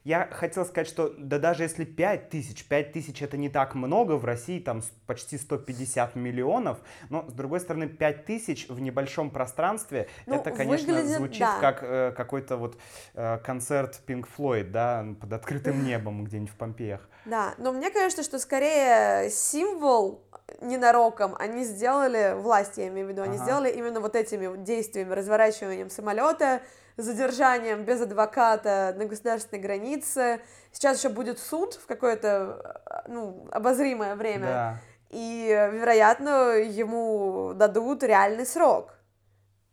я 0.04 0.28
хотел 0.32 0.66
сказать, 0.66 0.88
что 0.88 1.14
да 1.18 1.40
даже 1.40 1.64
если 1.64 1.86
5 1.86 2.30
тысяч, 2.30 2.66
5 2.66 2.92
тысяч 2.94 3.22
это 3.22 3.38
не 3.38 3.50
так 3.50 3.76
много, 3.76 4.14
в 4.14 4.26
России 4.26 4.60
там 4.60 4.82
почти 5.06 5.38
150 5.38 6.16
миллионов, 6.16 6.80
но 7.10 7.26
с 7.30 7.34
другой 7.34 7.60
стороны 7.60 7.88
5 7.88 8.26
тысяч 8.26 8.68
в 8.70 8.80
небольшом 8.80 9.30
пространстве, 9.30 10.08
Ну, 10.26 10.36
это, 10.36 10.52
конечно, 10.52 10.94
выглядит, 10.94 11.18
звучит 11.18 11.40
да. 11.40 11.60
как 11.60 11.84
э, 11.84 12.14
какой-то 12.16 12.58
вот 12.58 12.78
э, 13.14 13.38
концерт 13.40 14.02
Pink 14.08 14.26
Floyd, 14.38 14.72
да, 14.72 15.06
под 15.20 15.34
открытым 15.34 15.84
небом 15.86 16.24
где-нибудь 16.26 16.52
в 16.52 16.56
Помпеях. 16.56 17.08
Да, 17.26 17.54
но 17.58 17.72
мне 17.74 17.90
кажется, 17.92 18.24
что 18.24 18.40
скорее 18.40 19.30
символ 19.30 20.24
ненароком 20.62 21.36
они 21.38 21.64
сделали, 21.66 22.34
власть 22.38 22.78
я 22.78 22.88
имею 22.88 23.08
в 23.08 23.10
виду, 23.10 23.22
они 23.22 23.36
Ага. 23.36 23.44
сделали 23.44 23.70
именно 23.70 24.00
вот 24.00 24.16
этими 24.16 24.64
действиями, 24.64 25.14
разворачиванием 25.14 25.90
самолета, 25.90 26.62
задержанием 26.98 27.84
без 27.86 28.02
адвоката 28.02 28.94
на 28.98 29.06
государственной 29.06 29.62
границе. 29.62 30.42
Сейчас 30.72 30.98
еще 31.00 31.10
будет 31.10 31.40
суд 31.40 31.76
в 31.76 31.86
какое-то, 31.86 32.82
э, 32.90 33.02
ну, 33.08 33.48
обозримое 33.52 34.16
время. 34.16 34.46
Да. 34.46 34.82
И, 35.10 35.48
вероятно, 35.72 36.56
ему 36.58 37.54
дадут 37.56 38.04
реальный 38.04 38.46
срок. 38.46 38.94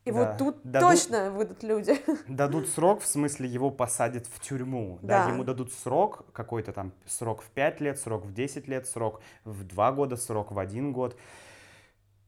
И 0.05 0.13
Да. 0.13 0.19
вот 0.19 0.37
тут 0.39 0.57
Дадут- 0.63 0.91
точно 0.91 1.31
выйдут 1.31 1.63
люди. 1.63 1.97
Дадут 2.29 2.69
срок, 2.69 3.01
в 3.01 3.07
смысле 3.07 3.49
его 3.49 3.71
посадят 3.71 4.27
в 4.27 4.39
тюрьму. 4.41 4.99
Да, 5.01 5.25
Да. 5.25 5.33
ему 5.33 5.45
дадут 5.45 5.73
срок, 5.73 6.27
какой-то 6.33 6.73
там 6.73 6.93
срок 7.07 7.41
в 7.43 7.49
5 7.51 7.81
лет, 7.81 7.99
срок 7.99 8.27
в 8.27 8.35
10 8.35 8.69
лет, 8.69 8.87
срок 8.87 9.23
в 9.45 9.65
2 9.65 9.93
года, 9.93 10.17
срок 10.17 10.53
в 10.53 10.59
1 10.59 10.93
год. 10.93 11.17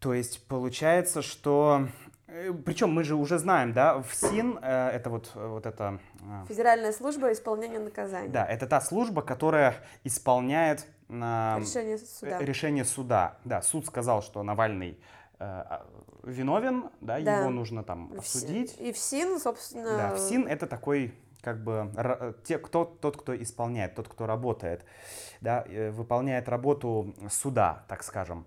То 0.01 0.15
есть 0.15 0.47
получается, 0.49 1.21
что... 1.23 1.89
Причем 2.27 2.93
мы 2.93 3.05
же 3.05 3.15
уже 3.15 3.39
знаем, 3.39 3.73
да, 3.73 4.03
ФСИН, 4.03 4.59
э, 4.61 4.89
это 4.91 5.11
вот, 5.11 5.31
э, 5.37 5.47
вот 5.47 5.65
это... 5.65 6.01
э, 6.23 6.45
Федеральная 6.49 6.93
служба 6.93 7.33
исполнения 7.33 7.79
наказаний. 7.79 8.29
Да, 8.29 8.45
это 8.45 8.67
та 8.67 8.81
служба, 8.81 9.23
которая 9.23 9.77
исполняет 10.03 10.87
а, 11.09 11.59
Решение 11.61 11.99
суда. 11.99 12.41
э, 12.41 12.45
решение 12.45 12.85
суда. 12.85 13.39
Да, 13.45 13.63
суд 13.63 13.87
сказал, 13.87 14.23
что 14.23 14.43
Навальный 14.43 14.99
э, 15.39 15.45
а, 15.45 15.87
виновен, 16.25 16.91
да, 17.01 17.21
Да. 17.21 17.41
его 17.41 17.51
нужно 17.51 17.85
там 17.85 18.09
В 18.09 18.19
осудить. 18.19 18.77
И 18.81 18.93
в 18.93 18.99
СИН, 18.99 19.39
собственно... 19.39 19.97
Да, 19.97 20.17
ФСИН 20.17 20.49
это 20.49 20.67
такой 20.67 21.15
как 21.43 21.63
бы 21.63 21.93
э, 21.97 22.33
те, 22.43 22.59
кто, 22.59 22.85
тот, 22.85 23.19
кто 23.19 23.41
исполняет, 23.41 23.95
тот, 23.95 24.09
кто 24.09 24.27
работает, 24.27 24.85
да, 25.41 25.65
э, 25.69 25.93
выполняет 25.93 26.49
работу 26.49 27.15
суда, 27.31 27.85
так 27.87 28.03
скажем. 28.03 28.47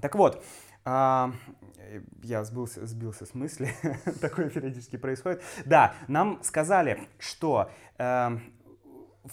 Так 0.00 0.16
вот, 0.16 0.42
а, 0.84 1.32
э, 1.78 2.00
я 2.22 2.44
сбился, 2.44 2.86
сбился 2.86 3.26
с 3.26 3.34
мысли, 3.34 3.72
такое 4.20 4.50
периодически 4.50 4.96
происходит. 4.96 5.42
Да, 5.64 5.94
нам 6.08 6.42
сказали, 6.42 7.08
что 7.18 7.70
э, 7.98 8.38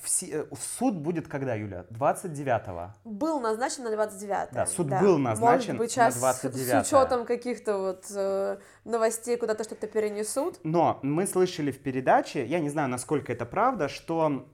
все- 0.02 0.48
суд 0.58 0.96
будет 0.98 1.28
когда, 1.28 1.56
Юля? 1.56 1.86
29-го. 1.90 2.94
Был 3.04 3.40
назначен 3.40 3.84
на 3.84 3.92
29 3.92 4.52
Да, 4.54 4.66
суд 4.66 4.88
был 4.88 5.18
назначен 5.18 5.76
Может 5.76 5.78
быть, 5.78 5.98
на 5.98 6.12
сейчас 6.12 6.24
29-е. 6.44 6.84
с 6.84 6.88
учетом 6.88 7.26
каких-то 7.26 7.78
вот 7.78 8.06
э, 8.16 8.58
новостей 8.86 9.38
куда-то 9.38 9.64
что-то 9.64 9.88
перенесут. 9.88 10.60
Но 10.64 11.00
мы 11.04 11.28
слышали 11.28 11.72
в 11.72 11.82
передаче, 11.82 12.46
я 12.46 12.60
не 12.60 12.70
знаю, 12.70 12.90
насколько 12.90 13.34
это 13.34 13.46
правда, 13.46 13.90
что 13.90 14.48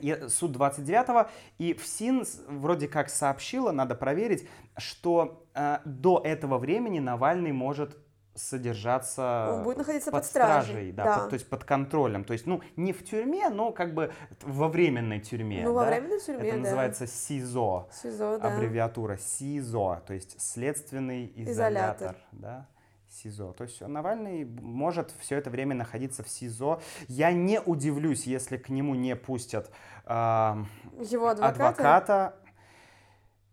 я- 0.00 0.28
суд 0.28 0.56
29-го, 0.56 1.28
и 1.58 1.74
ФСИН 1.74 2.24
вроде 2.48 2.88
как 2.88 3.08
сообщила, 3.10 3.72
надо 3.72 3.94
проверить, 3.94 4.48
что 4.76 5.46
э, 5.54 5.78
до 5.84 6.20
этого 6.24 6.58
времени 6.58 6.98
Навальный 6.98 7.52
может 7.52 7.96
содержаться 8.34 9.54
Он 9.56 9.62
будет 9.64 9.78
находиться 9.78 10.10
под 10.12 10.24
стражей, 10.24 10.62
стражей, 10.64 10.92
да, 10.92 11.04
да. 11.04 11.18
под- 11.18 11.30
то 11.30 11.34
есть 11.34 11.48
под 11.48 11.64
контролем, 11.64 12.24
то 12.24 12.32
есть, 12.32 12.46
ну, 12.46 12.60
не 12.76 12.92
в 12.92 13.04
тюрьме, 13.04 13.48
но 13.48 13.72
как 13.72 13.94
бы 13.94 14.12
во 14.42 14.68
временной 14.68 15.20
тюрьме. 15.20 15.62
Ну, 15.64 15.72
во 15.72 15.84
да. 15.84 15.90
временной 15.90 16.20
тюрьме, 16.20 16.48
Это 16.48 16.56
да. 16.58 16.62
называется 16.62 17.06
СИЗО, 17.08 17.88
СИЗО, 17.92 18.38
да. 18.38 18.54
аббревиатура 18.54 19.16
СИЗО, 19.16 20.02
то 20.06 20.14
есть 20.14 20.40
следственный 20.40 21.32
изолятор, 21.34 22.10
Изолятор. 22.12 22.16
да, 22.32 22.66
СИЗО. 23.10 23.52
То 23.52 23.64
есть 23.64 23.80
Навальный 23.80 24.44
может 24.44 25.12
все 25.20 25.36
это 25.36 25.50
время 25.50 25.74
находиться 25.74 26.22
в 26.22 26.28
СИЗО. 26.28 26.80
Я 27.08 27.32
не 27.32 27.60
удивлюсь, 27.60 28.24
если 28.24 28.56
к 28.56 28.68
нему 28.68 28.94
не 28.94 29.16
пустят 29.16 29.70
а, 30.04 30.58
Его 31.00 31.28
адвоката. 31.28 31.68
адвоката. 31.68 32.36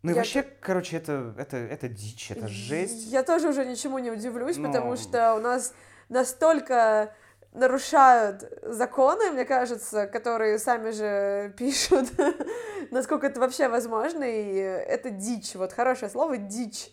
Ну 0.04 0.12
и 0.12 0.14
Я 0.14 0.20
вообще, 0.20 0.44
короче, 0.44 0.98
это, 0.98 1.34
это, 1.38 1.58
это 1.58 1.90
дичь, 1.90 2.30
это 2.32 2.48
жесть. 2.48 3.08
Я 3.08 3.24
тоже 3.24 3.50
уже 3.50 3.66
ничему 3.66 3.98
не 4.00 4.12
удивлюсь, 4.12 4.58
Ну. 4.58 4.68
потому 4.68 4.96
что 4.98 5.34
у 5.36 5.40
нас 5.40 5.74
настолько 6.10 7.14
нарушают 7.54 8.44
законы, 8.62 9.32
мне 9.32 9.46
кажется, 9.46 10.06
которые 10.08 10.60
сами 10.60 10.92
же 10.92 11.54
пишут, 11.58 12.10
насколько 12.92 13.28
это 13.28 13.40
вообще 13.40 13.68
возможно, 13.68 14.24
и 14.24 14.56
это 14.58 15.10
дичь, 15.10 15.56
вот 15.56 15.74
хорошее 15.74 16.12
слово 16.12 16.38
дичь. 16.38 16.92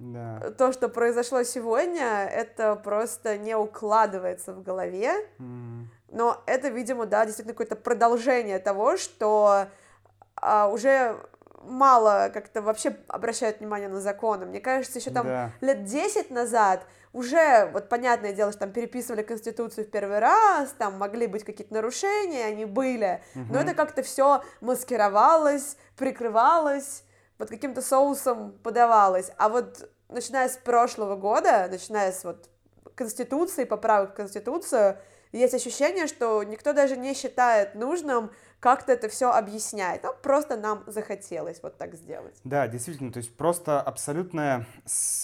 Да. 0.00 0.50
То, 0.56 0.72
что 0.72 0.88
произошло 0.88 1.42
сегодня, 1.42 2.24
это 2.24 2.74
просто 2.74 3.36
не 3.36 3.54
укладывается 3.54 4.54
в 4.54 4.62
голове, 4.62 5.12
М, 5.38 5.90
но 6.08 6.42
это, 6.46 6.68
видимо, 6.68 7.04
да, 7.04 7.26
действительно 7.26 7.52
какое-то 7.52 7.76
продолжение 7.76 8.58
того, 8.58 8.96
что 8.96 9.66
а, 10.36 10.68
уже 10.68 11.16
мало 11.62 12.30
как-то 12.32 12.62
вообще 12.62 12.96
обращают 13.08 13.60
внимание 13.60 13.90
на 13.90 14.00
законы. 14.00 14.46
Мне 14.46 14.60
кажется, 14.60 14.98
еще 14.98 15.10
там 15.10 15.26
Да. 15.26 15.50
лет 15.60 15.84
10 15.84 16.30
назад 16.30 16.86
уже, 17.12 17.68
вот 17.74 17.90
понятное 17.90 18.32
дело, 18.32 18.52
что 18.52 18.60
там 18.60 18.72
переписывали 18.72 19.22
Конституцию 19.22 19.86
в 19.86 19.90
первый 19.90 20.18
раз, 20.20 20.70
там 20.78 20.96
могли 20.96 21.26
быть 21.26 21.44
какие-то 21.44 21.74
нарушения, 21.74 22.46
они 22.46 22.64
были, 22.64 23.22
но 23.34 23.58
это 23.60 23.74
как-то 23.74 24.02
все 24.02 24.42
маскировалось, 24.62 25.76
прикрывалось, 25.98 27.04
под 27.40 27.48
каким-то 27.48 27.80
соусом 27.80 28.52
подавалось. 28.62 29.32
А 29.38 29.48
вот 29.48 29.90
начиная 30.10 30.46
с 30.50 30.58
прошлого 30.58 31.16
года, 31.16 31.68
начиная 31.70 32.12
с 32.12 32.22
вот 32.22 32.50
Конституции, 32.94 33.64
поправок 33.64 34.12
в 34.12 34.14
Конституцию, 34.14 34.98
есть 35.32 35.54
ощущение, 35.54 36.06
что 36.06 36.42
никто 36.42 36.74
даже 36.74 36.98
не 36.98 37.14
считает 37.14 37.74
нужным 37.74 38.30
как-то 38.60 38.92
это 38.92 39.08
все 39.08 39.30
объяснять. 39.32 40.02
Ну, 40.02 40.12
просто 40.22 40.56
нам 40.56 40.84
захотелось 40.86 41.60
вот 41.62 41.78
так 41.78 41.94
сделать. 41.94 42.36
Да, 42.44 42.68
действительно, 42.68 43.10
то 43.10 43.16
есть 43.16 43.34
просто 43.36 43.80
абсолютное 43.80 44.66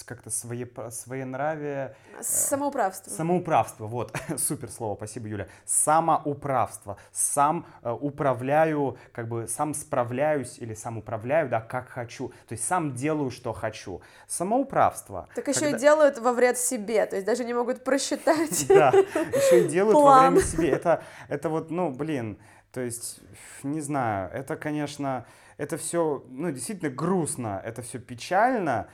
как-то 0.07 0.31
свое, 0.31 0.69
своенравие, 0.91 1.95
Самоуправство. 2.21 3.11
самоуправство, 3.11 3.87
вот, 3.87 4.17
супер 4.39 4.71
слово, 4.71 4.97
спасибо, 4.97 5.29
Юля, 5.29 5.49
самоуправство, 5.67 6.97
сам 7.13 7.67
э, 7.83 7.91
управляю, 7.91 8.97
как 9.13 9.29
бы 9.29 9.47
сам 9.49 9.75
справляюсь 9.75 10.59
или 10.59 10.75
сам 10.75 10.99
управляю, 10.99 11.49
да, 11.49 11.61
как 11.61 11.89
хочу, 11.89 12.29
то 12.49 12.53
есть 12.53 12.67
сам 12.67 12.95
делаю, 12.95 13.31
что 13.31 13.53
хочу. 13.53 14.01
Самоуправство. 14.27 15.29
Так 15.35 15.47
еще 15.49 15.61
когда- 15.61 15.77
и 15.77 15.81
делают 15.81 16.19
во 16.19 16.33
вред 16.33 16.59
себе, 16.59 17.05
то 17.07 17.17
есть 17.17 17.27
даже 17.27 17.45
не 17.45 17.53
могут 17.55 17.85
просчитать. 17.85 18.67
Да, 18.77 18.91
еще 18.91 19.65
и 19.65 19.69
делают 19.69 19.97
во 19.97 20.21
время 20.21 20.41
себе. 20.41 20.71
Это, 20.71 21.03
это 21.29 21.49
вот, 21.49 21.71
ну, 21.71 21.91
блин, 21.91 22.39
то 22.77 22.83
есть, 22.83 23.21
не 23.63 23.81
знаю, 23.81 24.31
это, 24.35 24.55
конечно, 24.55 25.25
это 25.57 25.79
все, 25.79 26.23
ну, 26.29 26.51
действительно 26.51 26.91
грустно, 26.91 27.59
это 27.65 27.81
все 27.81 27.99
печально. 27.99 28.89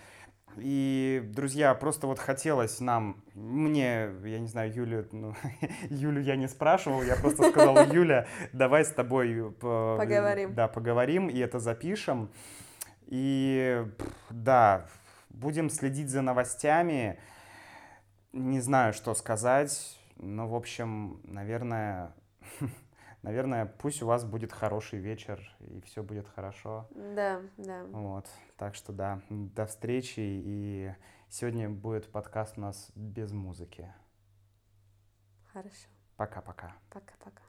И, 0.57 1.21
друзья, 1.35 1.75
просто 1.75 2.07
вот 2.07 2.21
хотелось 2.21 2.79
нам, 2.79 3.25
мне, 3.35 4.09
я 4.23 4.39
не 4.39 4.47
знаю, 4.47 4.73
Юлю, 4.73 5.09
ну, 5.11 5.35
Юлю 5.91 6.21
я 6.23 6.37
не 6.37 6.47
спрашивал, 6.47 7.03
я 7.03 7.17
просто 7.17 7.51
сказал, 7.51 7.77
Юля, 7.93 8.29
давай 8.53 8.85
с 8.85 8.91
тобой 8.91 9.51
по- 9.51 9.97
Поговорим. 9.99 10.55
Да, 10.55 10.69
поговорим, 10.69 11.29
и 11.29 11.37
это 11.41 11.59
запишем. 11.59 12.31
И, 13.09 13.85
да, 14.31 14.87
будем 15.29 15.71
следить 15.71 16.09
за 16.09 16.23
новостями. 16.23 17.19
Не 18.33 18.61
знаю, 18.61 18.93
что 18.93 19.13
сказать, 19.15 19.99
но, 20.19 20.47
в 20.47 20.55
общем, 20.55 21.21
наверное, 21.25 22.15
наверное, 23.23 23.67
пусть 23.67 24.03
у 24.03 24.07
вас 24.07 24.25
будет 24.25 24.53
хороший 24.53 24.99
вечер, 24.99 25.41
и 25.61 25.81
все 25.81 26.03
будет 26.03 26.29
хорошо. 26.29 26.89
Да, 26.95 27.41
да. 27.57 27.85
Вот, 27.85 28.29
так 28.57 28.75
что 28.75 28.93
да, 28.93 29.23
до 29.31 29.67
встречи, 29.67 30.21
и 30.21 30.95
сегодня 31.29 31.71
будет 31.71 32.11
подкаст 32.11 32.59
у 32.59 32.61
нас 32.61 32.91
без 32.95 33.33
музыки. 33.33 33.93
Хорошо. 35.53 35.89
Пока-пока. 36.17 36.75
Пока-пока. 36.91 37.43